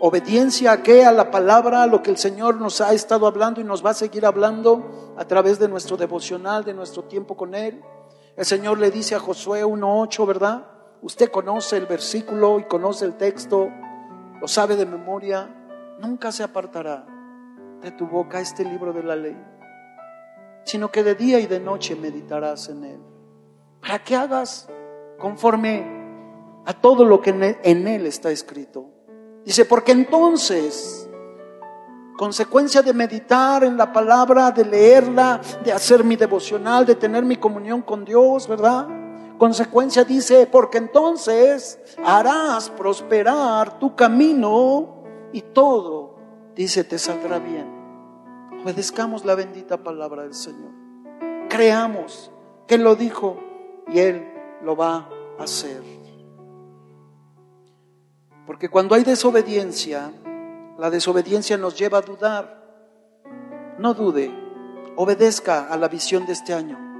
obediencia 0.00 0.72
a 0.72 0.82
qué? 0.82 1.04
A 1.04 1.12
la 1.12 1.30
palabra, 1.30 1.82
a 1.82 1.86
lo 1.86 2.02
que 2.02 2.10
el 2.10 2.16
Señor 2.16 2.58
nos 2.58 2.80
ha 2.80 2.94
estado 2.94 3.26
hablando 3.26 3.60
y 3.60 3.64
nos 3.64 3.84
va 3.84 3.90
a 3.90 3.94
seguir 3.94 4.24
hablando 4.24 5.12
a 5.18 5.26
través 5.26 5.58
de 5.58 5.68
nuestro 5.68 5.98
devocional, 5.98 6.64
de 6.64 6.72
nuestro 6.72 7.04
tiempo 7.04 7.36
con 7.36 7.54
Él. 7.54 7.82
El 8.34 8.46
Señor 8.46 8.78
le 8.78 8.90
dice 8.90 9.14
a 9.14 9.20
Josué 9.20 9.62
1.8, 9.62 10.26
¿verdad? 10.26 10.71
Usted 11.02 11.30
conoce 11.30 11.76
el 11.76 11.86
versículo 11.86 12.58
y 12.60 12.64
conoce 12.64 13.04
el 13.04 13.14
texto, 13.14 13.70
lo 14.40 14.48
sabe 14.48 14.76
de 14.76 14.86
memoria, 14.86 15.48
nunca 15.98 16.32
se 16.32 16.42
apartará 16.42 17.04
de 17.80 17.90
tu 17.90 18.06
boca 18.06 18.40
este 18.40 18.64
libro 18.64 18.92
de 18.92 19.02
la 19.02 19.16
ley, 19.16 19.36
sino 20.64 20.90
que 20.90 21.02
de 21.02 21.16
día 21.16 21.40
y 21.40 21.46
de 21.46 21.60
noche 21.60 21.96
meditarás 21.96 22.68
en 22.68 22.84
él, 22.84 23.00
para 23.80 23.98
que 23.98 24.14
hagas 24.14 24.68
conforme 25.18 26.62
a 26.64 26.72
todo 26.72 27.04
lo 27.04 27.20
que 27.20 27.30
en 27.30 27.88
él 27.88 28.06
está 28.06 28.30
escrito. 28.30 28.88
Dice, 29.44 29.64
porque 29.64 29.90
entonces, 29.90 31.10
consecuencia 32.16 32.80
de 32.82 32.92
meditar 32.92 33.64
en 33.64 33.76
la 33.76 33.92
palabra, 33.92 34.52
de 34.52 34.64
leerla, 34.64 35.40
de 35.64 35.72
hacer 35.72 36.04
mi 36.04 36.14
devocional, 36.14 36.86
de 36.86 36.94
tener 36.94 37.24
mi 37.24 37.36
comunión 37.36 37.82
con 37.82 38.04
Dios, 38.04 38.46
¿verdad? 38.46 39.01
Consecuencia 39.42 40.04
dice, 40.04 40.46
porque 40.46 40.78
entonces 40.78 41.80
harás 42.04 42.70
prosperar 42.70 43.80
tu 43.80 43.96
camino 43.96 45.02
y 45.32 45.40
todo, 45.40 46.14
dice, 46.54 46.84
te 46.84 46.96
saldrá 46.96 47.40
bien. 47.40 47.66
Obedezcamos 48.62 49.24
la 49.24 49.34
bendita 49.34 49.82
palabra 49.82 50.22
del 50.22 50.34
Señor. 50.34 50.70
Creamos 51.48 52.30
que 52.68 52.76
Él 52.76 52.84
lo 52.84 52.94
dijo 52.94 53.36
y 53.88 53.98
Él 53.98 54.32
lo 54.62 54.76
va 54.76 55.08
a 55.40 55.42
hacer. 55.42 55.82
Porque 58.46 58.68
cuando 58.68 58.94
hay 58.94 59.02
desobediencia, 59.02 60.12
la 60.78 60.88
desobediencia 60.88 61.58
nos 61.58 61.76
lleva 61.76 61.98
a 61.98 62.02
dudar. 62.02 62.62
No 63.76 63.92
dude, 63.92 64.32
obedezca 64.94 65.66
a 65.66 65.76
la 65.76 65.88
visión 65.88 66.26
de 66.26 66.32
este 66.32 66.54
año. 66.54 66.91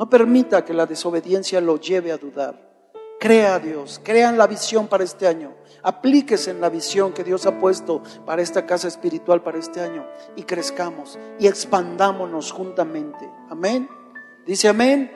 No 0.00 0.08
permita 0.08 0.64
que 0.64 0.72
la 0.72 0.86
desobediencia 0.86 1.60
lo 1.60 1.78
lleve 1.78 2.10
a 2.10 2.16
dudar. 2.16 2.58
Crea 3.20 3.56
a 3.56 3.58
Dios, 3.58 4.00
crea 4.02 4.30
en 4.30 4.38
la 4.38 4.46
visión 4.46 4.88
para 4.88 5.04
este 5.04 5.26
año. 5.26 5.52
Aplíquese 5.82 6.52
en 6.52 6.62
la 6.62 6.70
visión 6.70 7.12
que 7.12 7.22
Dios 7.22 7.44
ha 7.44 7.58
puesto 7.58 8.02
para 8.24 8.40
esta 8.40 8.64
casa 8.64 8.88
espiritual 8.88 9.42
para 9.42 9.58
este 9.58 9.82
año 9.82 10.06
y 10.36 10.44
crezcamos 10.44 11.18
y 11.38 11.46
expandámonos 11.46 12.50
juntamente. 12.50 13.30
Amén. 13.50 13.90
Dice 14.46 14.68
amén. 14.68 15.12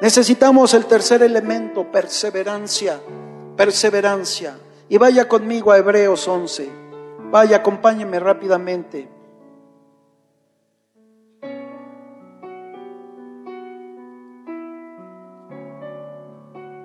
Necesitamos 0.00 0.74
el 0.74 0.86
tercer 0.86 1.22
elemento, 1.22 1.88
perseverancia, 1.92 2.98
perseverancia. 3.56 4.58
Y 4.88 4.98
vaya 4.98 5.28
conmigo 5.28 5.70
a 5.70 5.78
Hebreos 5.78 6.26
11. 6.26 6.68
Vaya, 7.30 7.58
acompáñeme 7.58 8.18
rápidamente. 8.18 9.15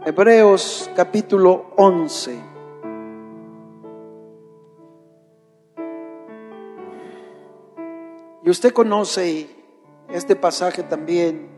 Hebreos 0.04 0.90
capítulo 0.96 1.74
11. 1.78 2.36
Y 8.44 8.50
usted 8.50 8.74
conoce 8.74 9.48
este 10.10 10.36
pasaje 10.36 10.82
también. 10.82 11.52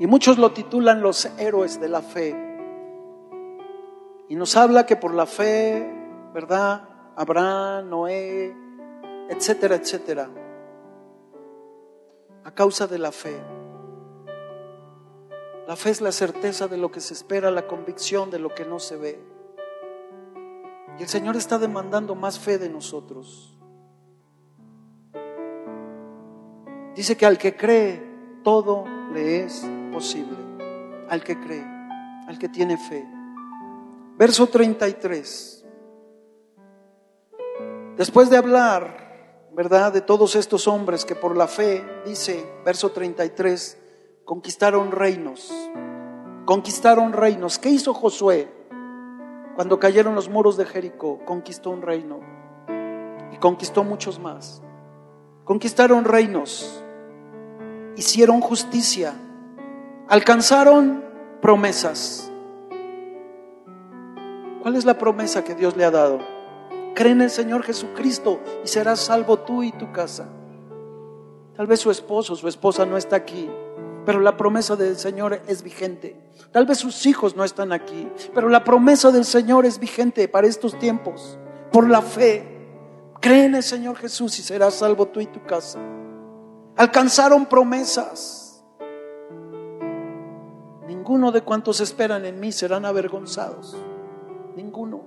Y 0.00 0.08
muchos 0.08 0.36
lo 0.36 0.50
titulan 0.50 1.00
los 1.00 1.26
héroes 1.38 1.80
de 1.80 1.88
la 1.88 2.02
fe. 2.02 2.34
Y 4.28 4.34
nos 4.34 4.56
habla 4.56 4.84
que 4.84 4.96
por 4.96 5.14
la 5.14 5.26
fe, 5.26 5.88
¿verdad? 6.34 6.88
Abraham, 7.14 7.88
Noé, 7.88 8.52
etcétera, 9.28 9.76
etcétera. 9.76 10.28
A 12.42 12.50
causa 12.50 12.88
de 12.88 12.98
la 12.98 13.12
fe. 13.12 13.61
La 15.72 15.76
fe 15.76 15.88
es 15.88 16.02
la 16.02 16.12
certeza 16.12 16.68
de 16.68 16.76
lo 16.76 16.92
que 16.92 17.00
se 17.00 17.14
espera, 17.14 17.50
la 17.50 17.66
convicción 17.66 18.28
de 18.30 18.38
lo 18.38 18.54
que 18.54 18.66
no 18.66 18.78
se 18.78 18.98
ve. 18.98 19.18
Y 20.98 21.02
el 21.02 21.08
Señor 21.08 21.34
está 21.34 21.58
demandando 21.58 22.14
más 22.14 22.38
fe 22.38 22.58
de 22.58 22.68
nosotros. 22.68 23.58
Dice 26.94 27.16
que 27.16 27.24
al 27.24 27.38
que 27.38 27.56
cree, 27.56 28.02
todo 28.44 28.84
le 29.14 29.44
es 29.44 29.66
posible. 29.90 30.36
Al 31.08 31.24
que 31.24 31.40
cree, 31.40 31.64
al 32.28 32.38
que 32.38 32.50
tiene 32.50 32.76
fe. 32.76 33.08
Verso 34.18 34.48
33. 34.48 35.64
Después 37.96 38.28
de 38.28 38.36
hablar, 38.36 39.48
¿verdad?, 39.54 39.90
de 39.90 40.02
todos 40.02 40.36
estos 40.36 40.68
hombres 40.68 41.06
que 41.06 41.14
por 41.14 41.34
la 41.34 41.48
fe, 41.48 41.82
dice, 42.04 42.46
verso 42.62 42.90
33, 42.90 43.78
conquistaron 44.24 44.92
reinos, 44.92 45.52
conquistaron 46.44 47.12
reinos. 47.12 47.58
¿Qué 47.58 47.70
hizo 47.70 47.94
Josué 47.94 48.48
cuando 49.56 49.78
cayeron 49.78 50.14
los 50.14 50.28
muros 50.28 50.56
de 50.56 50.64
Jericó? 50.64 51.20
Conquistó 51.24 51.70
un 51.70 51.82
reino 51.82 52.20
y 53.32 53.36
conquistó 53.38 53.84
muchos 53.84 54.18
más. 54.18 54.62
Conquistaron 55.44 56.04
reinos, 56.04 56.84
hicieron 57.96 58.40
justicia, 58.40 59.14
alcanzaron 60.08 61.04
promesas. 61.40 62.30
¿Cuál 64.62 64.76
es 64.76 64.84
la 64.84 64.96
promesa 64.96 65.42
que 65.42 65.56
Dios 65.56 65.76
le 65.76 65.84
ha 65.84 65.90
dado? 65.90 66.20
Cree 66.94 67.10
en 67.10 67.22
el 67.22 67.30
Señor 67.30 67.64
Jesucristo 67.64 68.38
y 68.64 68.68
serás 68.68 69.00
salvo 69.00 69.40
tú 69.40 69.64
y 69.64 69.72
tu 69.72 69.90
casa. 69.90 70.28
Tal 71.56 71.66
vez 71.66 71.80
su 71.80 71.90
esposo, 71.90 72.36
su 72.36 72.46
esposa 72.46 72.86
no 72.86 72.96
está 72.96 73.16
aquí, 73.16 73.50
pero 74.04 74.20
la 74.20 74.36
promesa 74.36 74.76
del 74.76 74.96
Señor 74.96 75.42
es 75.46 75.62
vigente. 75.62 76.16
Tal 76.50 76.66
vez 76.66 76.78
sus 76.78 77.06
hijos 77.06 77.36
no 77.36 77.44
están 77.44 77.72
aquí, 77.72 78.08
pero 78.34 78.48
la 78.48 78.64
promesa 78.64 79.10
del 79.10 79.24
Señor 79.24 79.64
es 79.64 79.78
vigente 79.78 80.28
para 80.28 80.46
estos 80.46 80.78
tiempos. 80.78 81.38
Por 81.70 81.88
la 81.88 82.02
fe, 82.02 82.44
cree 83.20 83.44
en 83.44 83.54
el 83.54 83.62
Señor 83.62 83.96
Jesús 83.96 84.38
y 84.38 84.42
serás 84.42 84.74
salvo 84.74 85.06
tú 85.06 85.20
y 85.20 85.26
tu 85.26 85.42
casa. 85.44 85.78
Alcanzaron 86.76 87.46
promesas. 87.46 88.64
Ninguno 90.86 91.32
de 91.32 91.42
cuantos 91.42 91.80
esperan 91.80 92.24
en 92.24 92.40
mí 92.40 92.52
serán 92.52 92.84
avergonzados. 92.84 93.76
Ninguno. 94.56 95.02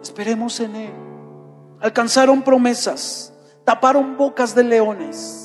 Esperemos 0.00 0.58
en 0.60 0.76
Él. 0.76 0.92
Alcanzaron 1.80 2.42
promesas. 2.42 3.32
Taparon 3.64 4.16
bocas 4.16 4.54
de 4.54 4.64
leones. 4.64 5.41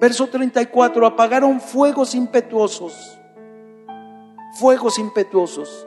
Verso 0.00 0.26
34. 0.26 1.06
Apagaron 1.06 1.60
fuegos 1.60 2.14
impetuosos. 2.14 3.18
Fuegos 4.58 4.98
impetuosos. 4.98 5.86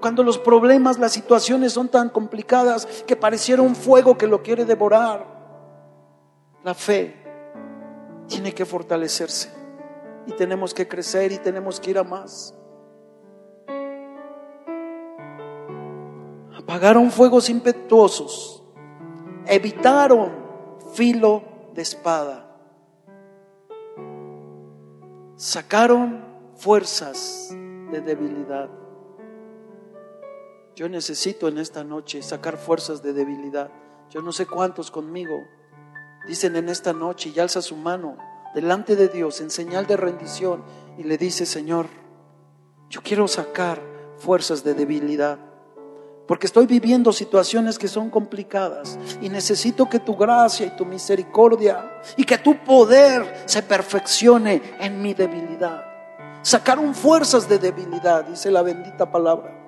Cuando 0.00 0.22
los 0.22 0.36
problemas, 0.36 0.98
las 0.98 1.12
situaciones 1.12 1.72
son 1.72 1.88
tan 1.88 2.08
complicadas 2.08 2.86
que 3.06 3.14
pareciera 3.14 3.62
un 3.62 3.76
fuego 3.76 4.18
que 4.18 4.26
lo 4.26 4.42
quiere 4.42 4.64
devorar. 4.64 5.24
La 6.64 6.74
fe 6.74 7.16
tiene 8.26 8.52
que 8.52 8.64
fortalecerse 8.64 9.50
y 10.26 10.32
tenemos 10.32 10.74
que 10.74 10.88
crecer 10.88 11.32
y 11.32 11.38
tenemos 11.38 11.78
que 11.78 11.90
ir 11.90 11.98
a 11.98 12.04
más. 12.04 12.54
apagaron 16.62 17.10
fuegos 17.10 17.50
impetuosos, 17.50 18.62
evitaron 19.46 20.32
filo 20.94 21.42
de 21.74 21.82
espada, 21.82 22.41
sacaron 25.36 26.24
fuerzas 26.56 27.48
de 27.90 28.00
debilidad. 28.00 28.70
Yo 30.74 30.88
necesito 30.88 31.48
en 31.48 31.58
esta 31.58 31.84
noche 31.84 32.22
sacar 32.22 32.56
fuerzas 32.56 33.02
de 33.02 33.12
debilidad. 33.12 33.70
Yo 34.10 34.22
no 34.22 34.32
sé 34.32 34.46
cuántos 34.46 34.90
conmigo 34.90 35.36
dicen 36.26 36.56
en 36.56 36.68
esta 36.68 36.92
noche 36.92 37.32
y 37.34 37.40
alza 37.40 37.60
su 37.60 37.76
mano 37.76 38.16
delante 38.54 38.96
de 38.96 39.08
Dios 39.08 39.40
en 39.40 39.50
señal 39.50 39.86
de 39.86 39.96
rendición 39.96 40.64
y 40.98 41.04
le 41.04 41.18
dice, 41.18 41.46
Señor, 41.46 41.86
yo 42.88 43.00
quiero 43.02 43.28
sacar 43.28 43.80
fuerzas 44.18 44.64
de 44.64 44.74
debilidad 44.74 45.38
porque 46.26 46.46
estoy 46.46 46.66
viviendo 46.66 47.12
situaciones 47.12 47.78
que 47.78 47.88
son 47.88 48.08
complicadas 48.08 48.98
y 49.20 49.28
necesito 49.28 49.88
que 49.88 49.98
tu 49.98 50.16
gracia 50.16 50.66
y 50.66 50.76
tu 50.76 50.84
misericordia 50.84 52.00
y 52.16 52.24
que 52.24 52.38
tu 52.38 52.56
poder 52.64 53.42
se 53.46 53.62
perfeccione 53.62 54.62
en 54.78 55.02
mi 55.02 55.14
debilidad. 55.14 55.84
Sacaron 56.42 56.94
fuerzas 56.94 57.48
de 57.48 57.58
debilidad, 57.58 58.24
dice 58.24 58.50
la 58.50 58.62
bendita 58.62 59.10
palabra. 59.10 59.58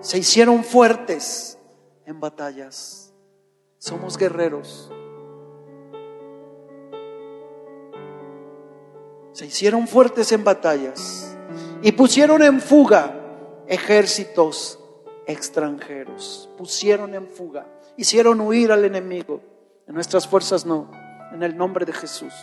Se 0.00 0.18
hicieron 0.18 0.64
fuertes 0.64 1.58
en 2.06 2.20
batallas. 2.20 3.12
Somos 3.78 4.16
guerreros. 4.16 4.90
Se 9.32 9.46
hicieron 9.46 9.86
fuertes 9.86 10.32
en 10.32 10.44
batallas 10.44 11.36
y 11.82 11.92
pusieron 11.92 12.42
en 12.42 12.60
fuga 12.60 13.14
ejércitos 13.66 14.79
extranjeros. 15.30 16.48
Pusieron 16.56 17.14
en 17.14 17.28
fuga, 17.28 17.66
hicieron 17.96 18.40
huir 18.40 18.72
al 18.72 18.84
enemigo. 18.84 19.40
En 19.86 19.94
nuestras 19.94 20.28
fuerzas 20.28 20.64
no, 20.64 20.90
en 21.32 21.42
el 21.42 21.56
nombre 21.56 21.84
de 21.84 21.92
Jesús. 21.92 22.34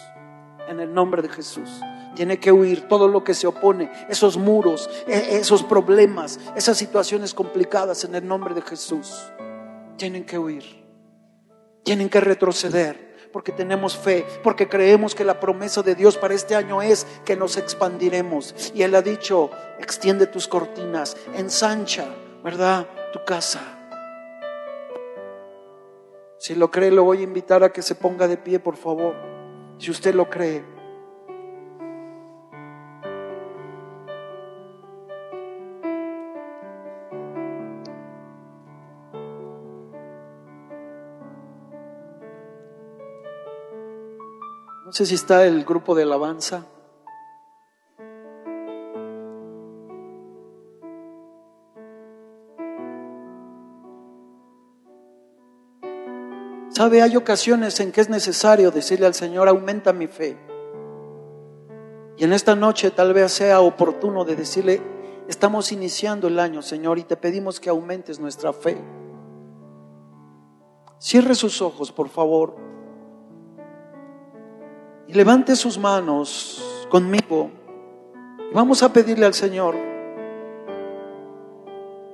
En 0.67 0.79
el 0.79 0.93
nombre 0.93 1.21
de 1.21 1.29
Jesús. 1.29 1.69
Tiene 2.15 2.39
que 2.39 2.51
huir 2.51 2.87
todo 2.87 3.07
lo 3.07 3.23
que 3.23 3.33
se 3.33 3.47
opone, 3.47 3.91
esos 4.09 4.37
muros, 4.37 4.89
e, 5.07 5.37
esos 5.37 5.63
problemas, 5.63 6.39
esas 6.55 6.77
situaciones 6.77 7.33
complicadas 7.33 8.03
en 8.03 8.15
el 8.15 8.27
nombre 8.27 8.53
de 8.53 8.61
Jesús. 8.61 9.31
Tienen 9.97 10.25
que 10.25 10.37
huir. 10.37 10.83
Tienen 11.83 12.09
que 12.09 12.19
retroceder 12.19 13.07
porque 13.31 13.51
tenemos 13.51 13.95
fe, 13.95 14.25
porque 14.43 14.67
creemos 14.67 15.13
que 15.13 15.23
la 15.23 15.39
promesa 15.39 15.83
de 15.83 15.95
Dios 15.95 16.17
para 16.17 16.33
este 16.33 16.55
año 16.55 16.81
es 16.81 17.05
que 17.23 17.35
nos 17.35 17.57
expandiremos. 17.57 18.71
Y 18.73 18.81
Él 18.81 18.95
ha 18.95 19.01
dicho, 19.01 19.51
extiende 19.79 20.27
tus 20.27 20.47
cortinas, 20.47 21.15
ensancha, 21.35 22.07
¿verdad? 22.47 22.87
Tu 23.11 23.25
casa. 23.25 23.59
Si 26.37 26.55
lo 26.55 26.71
cree, 26.71 26.91
lo 26.91 27.03
voy 27.03 27.17
a 27.17 27.23
invitar 27.23 27.61
a 27.61 27.73
que 27.73 27.81
se 27.81 27.93
ponga 27.93 28.25
de 28.25 28.37
pie, 28.37 28.57
por 28.57 28.77
favor. 28.77 29.15
Si 29.79 29.91
usted 29.91 30.15
lo 30.15 30.29
cree. 30.29 30.63
No 44.85 44.93
sé 44.93 45.05
si 45.05 45.15
está 45.15 45.45
el 45.45 45.65
grupo 45.65 45.95
de 45.95 46.03
alabanza. 46.03 46.65
Sabe, 56.77 57.01
hay 57.01 57.15
ocasiones 57.15 57.79
en 57.79 57.91
que 57.91 58.01
es 58.01 58.07
necesario 58.07 58.69
decirle 58.69 59.07
al 59.07 59.15
Señor, 59.15 59.47
aumenta 59.47 59.93
mi 59.93 60.05
fe. 60.05 60.37
Y 62.15 62.23
en 62.23 62.33
esta 62.33 62.55
noche 62.55 62.91
tal 62.91 63.15
vez 63.15 63.31
sea 63.31 63.61
oportuno 63.61 64.23
de 64.25 64.35
decirle, 64.35 64.79
estamos 65.27 65.71
iniciando 65.71 66.27
el 66.27 66.37
año, 66.37 66.61
Señor, 66.61 66.99
y 66.99 67.03
te 67.03 67.17
pedimos 67.17 67.59
que 67.59 67.71
aumentes 67.71 68.19
nuestra 68.19 68.53
fe. 68.53 68.77
Cierre 70.99 71.33
sus 71.33 71.63
ojos, 71.63 71.91
por 71.91 72.09
favor, 72.09 72.55
y 75.07 75.13
levante 75.13 75.55
sus 75.55 75.79
manos 75.79 76.85
conmigo. 76.91 77.49
Y 78.51 78.53
vamos 78.53 78.83
a 78.83 78.93
pedirle 78.93 79.25
al 79.25 79.33
Señor 79.33 79.73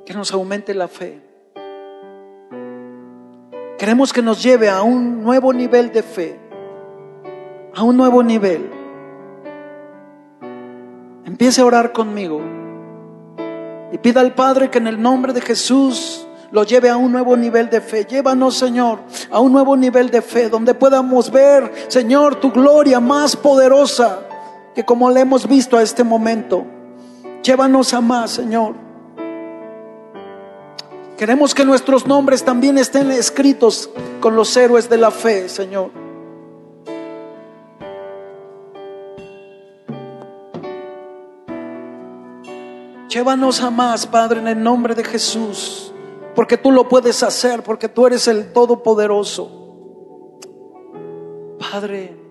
que 0.06 0.13
nos 0.13 0.32
aumente 0.32 0.73
la 0.73 0.88
fe. 0.88 1.33
Queremos 3.84 4.13
que 4.13 4.22
nos 4.22 4.41
lleve 4.41 4.69
a 4.69 4.82
un 4.82 5.22
nuevo 5.22 5.52
nivel 5.52 5.91
de 5.91 6.04
fe, 6.04 6.39
a 7.76 7.84
un 7.84 7.98
nuevo 7.98 8.24
nivel. 8.24 8.72
Empiece 11.26 11.60
a 11.60 11.65
orar 11.65 11.91
conmigo 11.91 12.39
y 13.91 13.98
pida 13.98 14.22
al 14.22 14.36
Padre 14.36 14.69
que 14.69 14.78
en 14.78 14.88
el 14.88 15.02
nombre 15.02 15.34
de 15.34 15.41
Jesús 15.41 16.26
lo 16.52 16.63
lleve 16.63 16.89
a 16.89 16.96
un 16.96 17.12
nuevo 17.12 17.36
nivel 17.36 17.69
de 17.69 17.82
fe. 17.82 18.06
Llévanos, 18.06 18.56
Señor, 18.56 19.00
a 19.30 19.41
un 19.41 19.52
nuevo 19.52 19.76
nivel 19.76 20.10
de 20.10 20.22
fe, 20.22 20.48
donde 20.48 20.74
podamos 20.74 21.30
ver, 21.30 21.69
Señor, 21.89 22.36
tu 22.36 22.54
gloria 22.54 23.02
más 23.02 23.36
poderosa 23.36 24.22
que 24.74 24.86
como 24.86 25.12
le 25.12 25.19
hemos 25.19 25.46
visto 25.46 25.76
a 25.76 25.84
este 25.84 26.06
momento. 26.06 26.65
Llévanos 27.43 27.93
a 27.93 28.00
más, 28.00 28.32
Señor. 28.32 28.83
Queremos 31.17 31.54
que 31.54 31.63
nuestros 31.63 32.08
nombres 32.08 32.43
también 32.43 32.78
estén 32.78 33.12
escritos 33.12 33.89
con 34.19 34.36
los 34.36 34.56
héroes 34.58 34.89
de 34.89 34.97
la 34.97 35.12
fe, 35.12 35.47
Señor. 35.47 35.91
Llévanos 43.10 43.62
a 43.62 43.69
más, 43.69 44.08
Padre, 44.08 44.39
en 44.39 44.47
el 44.47 44.63
nombre 44.63 44.95
de 44.95 45.04
Jesús, 45.04 45.93
porque 46.34 46.58
tú 46.58 46.71
lo 46.71 46.89
puedes 46.89 47.21
hacer, 47.21 47.62
porque 47.62 47.88
tú 47.88 48.08
eres 48.08 48.28
el 48.28 48.52
Todopoderoso. 48.52 50.39
Padre, 51.60 52.22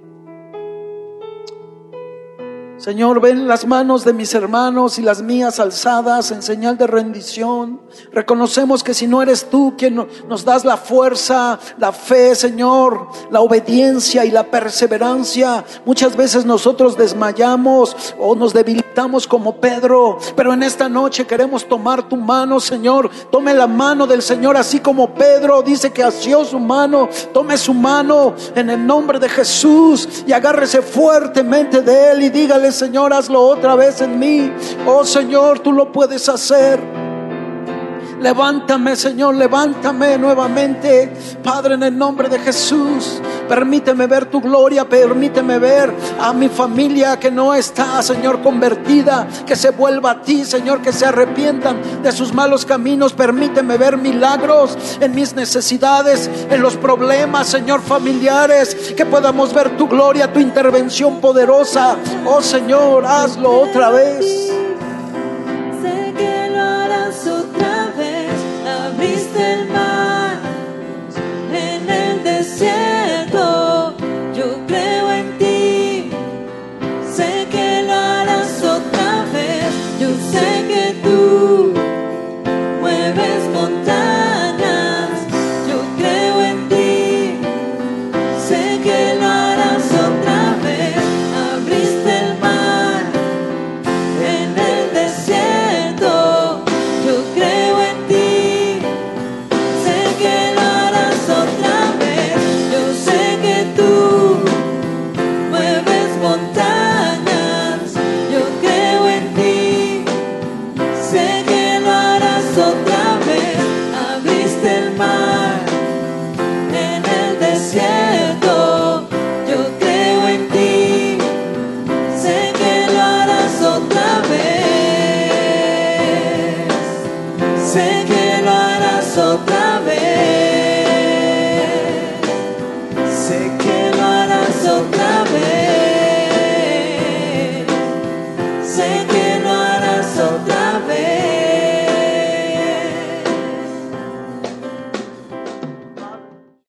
Señor, 2.83 3.21
ven 3.21 3.47
las 3.47 3.65
manos 3.65 4.05
de 4.05 4.13
mis 4.13 4.35
hermanos 4.35 4.99
y 4.99 5.03
las 5.03 5.23
mías 5.23 5.61
alzadas 5.61 6.33
en 6.33 6.43
señal 6.43 6.77
de 6.77 6.89
rendición. 6.89 7.81
Reconocemos 8.11 8.83
que 8.83 8.93
si 8.93 9.07
no 9.07 9.23
eres 9.23 9.49
tú 9.49 9.75
quien 9.79 10.05
nos 10.29 10.45
das 10.45 10.65
la 10.65 10.77
fuerza, 10.77 11.61
la 11.79 11.93
fe, 11.93 12.35
Señor, 12.35 13.07
la 13.31 13.41
obediencia 13.41 14.25
y 14.25 14.33
la 14.33 14.51
perseverancia, 14.51 15.65
muchas 15.87 16.17
veces 16.17 16.45
nosotros 16.45 16.97
desmayamos 16.97 18.17
o 18.19 18.35
nos 18.35 18.53
debilitamos 18.53 18.82
como 19.29 19.57
Pedro. 19.57 20.19
Pero 20.37 20.53
en 20.53 20.63
esta 20.63 20.89
noche 20.89 21.27
queremos 21.27 21.67
tomar 21.67 22.09
tu 22.09 22.17
mano, 22.17 22.61
Señor. 22.61 23.11
Tome 23.31 23.55
la 23.55 23.67
mano 23.67 24.07
del 24.07 24.23
Señor 24.23 24.57
así 24.57 24.81
como 24.81 25.15
Pedro 25.15 25.63
dice 25.63 25.93
que 25.93 26.03
asió 26.03 26.45
su 26.45 26.59
mano. 26.59 27.09
Tome 27.33 27.57
su 27.57 27.75
mano 27.75 28.35
en 28.55 28.71
el 28.71 28.87
nombre 28.87 29.19
de 29.19 29.29
Jesús 29.29 30.25
y 30.27 30.33
agárrese 30.33 30.83
fuertemente 30.83 31.83
de 31.83 32.13
él 32.13 32.23
y 32.23 32.31
dígale, 32.31 32.73
Señor, 32.73 33.13
hazlo 33.13 33.41
otra 33.41 33.75
vez 33.75 34.01
en 34.01 34.19
mí. 34.19 34.53
Oh 34.87 35.05
Señor, 35.05 35.61
tú 35.61 35.73
lo 35.73 35.91
puedes 35.91 36.29
hacer. 36.29 37.12
Levántame, 38.23 38.95
Señor, 38.95 39.35
levántame 39.35 40.17
nuevamente. 40.17 41.13
Padre, 41.43 41.75
en 41.75 41.83
el 41.83 41.99
nombre 41.99 42.29
de 42.29 42.39
Jesús, 42.39 43.21
permíteme 43.49 44.07
ver 44.07 44.27
tu 44.27 44.41
gloria, 44.41 44.89
permíteme 44.89 45.59
ver 45.59 45.93
a 46.21 46.33
mi 46.33 46.49
familia 46.49 47.19
que 47.19 47.33
no 47.33 47.53
está, 47.53 48.01
Señor, 48.01 48.41
convertida, 48.41 49.27
que 49.45 49.57
se 49.57 49.71
vuelva 49.71 50.13
a 50.13 50.23
ti, 50.23 50.45
Señor, 50.45 50.81
que 50.81 50.93
se 50.93 51.05
arrepientan 51.05 51.81
de 52.01 52.13
sus 52.13 52.33
malos 52.33 52.65
caminos. 52.65 53.13
Permíteme 53.13 53.77
ver 53.77 53.97
milagros 53.97 54.79
en 55.01 55.17
mis 55.17 55.35
necesidades, 55.35 56.31
en 56.49 56.63
los 56.63 56.77
problemas, 56.77 57.49
Señor, 57.49 57.83
familiares, 57.83 58.95
que 58.97 59.05
podamos 59.05 59.53
ver 59.53 59.77
tu 59.77 59.89
gloria, 59.89 60.33
tu 60.33 60.39
intervención 60.39 61.21
poderosa. 61.21 61.97
Oh 62.25 62.41
Señor, 62.41 63.05
hazlo 63.05 63.63
otra 63.63 63.91
vez. 63.91 64.53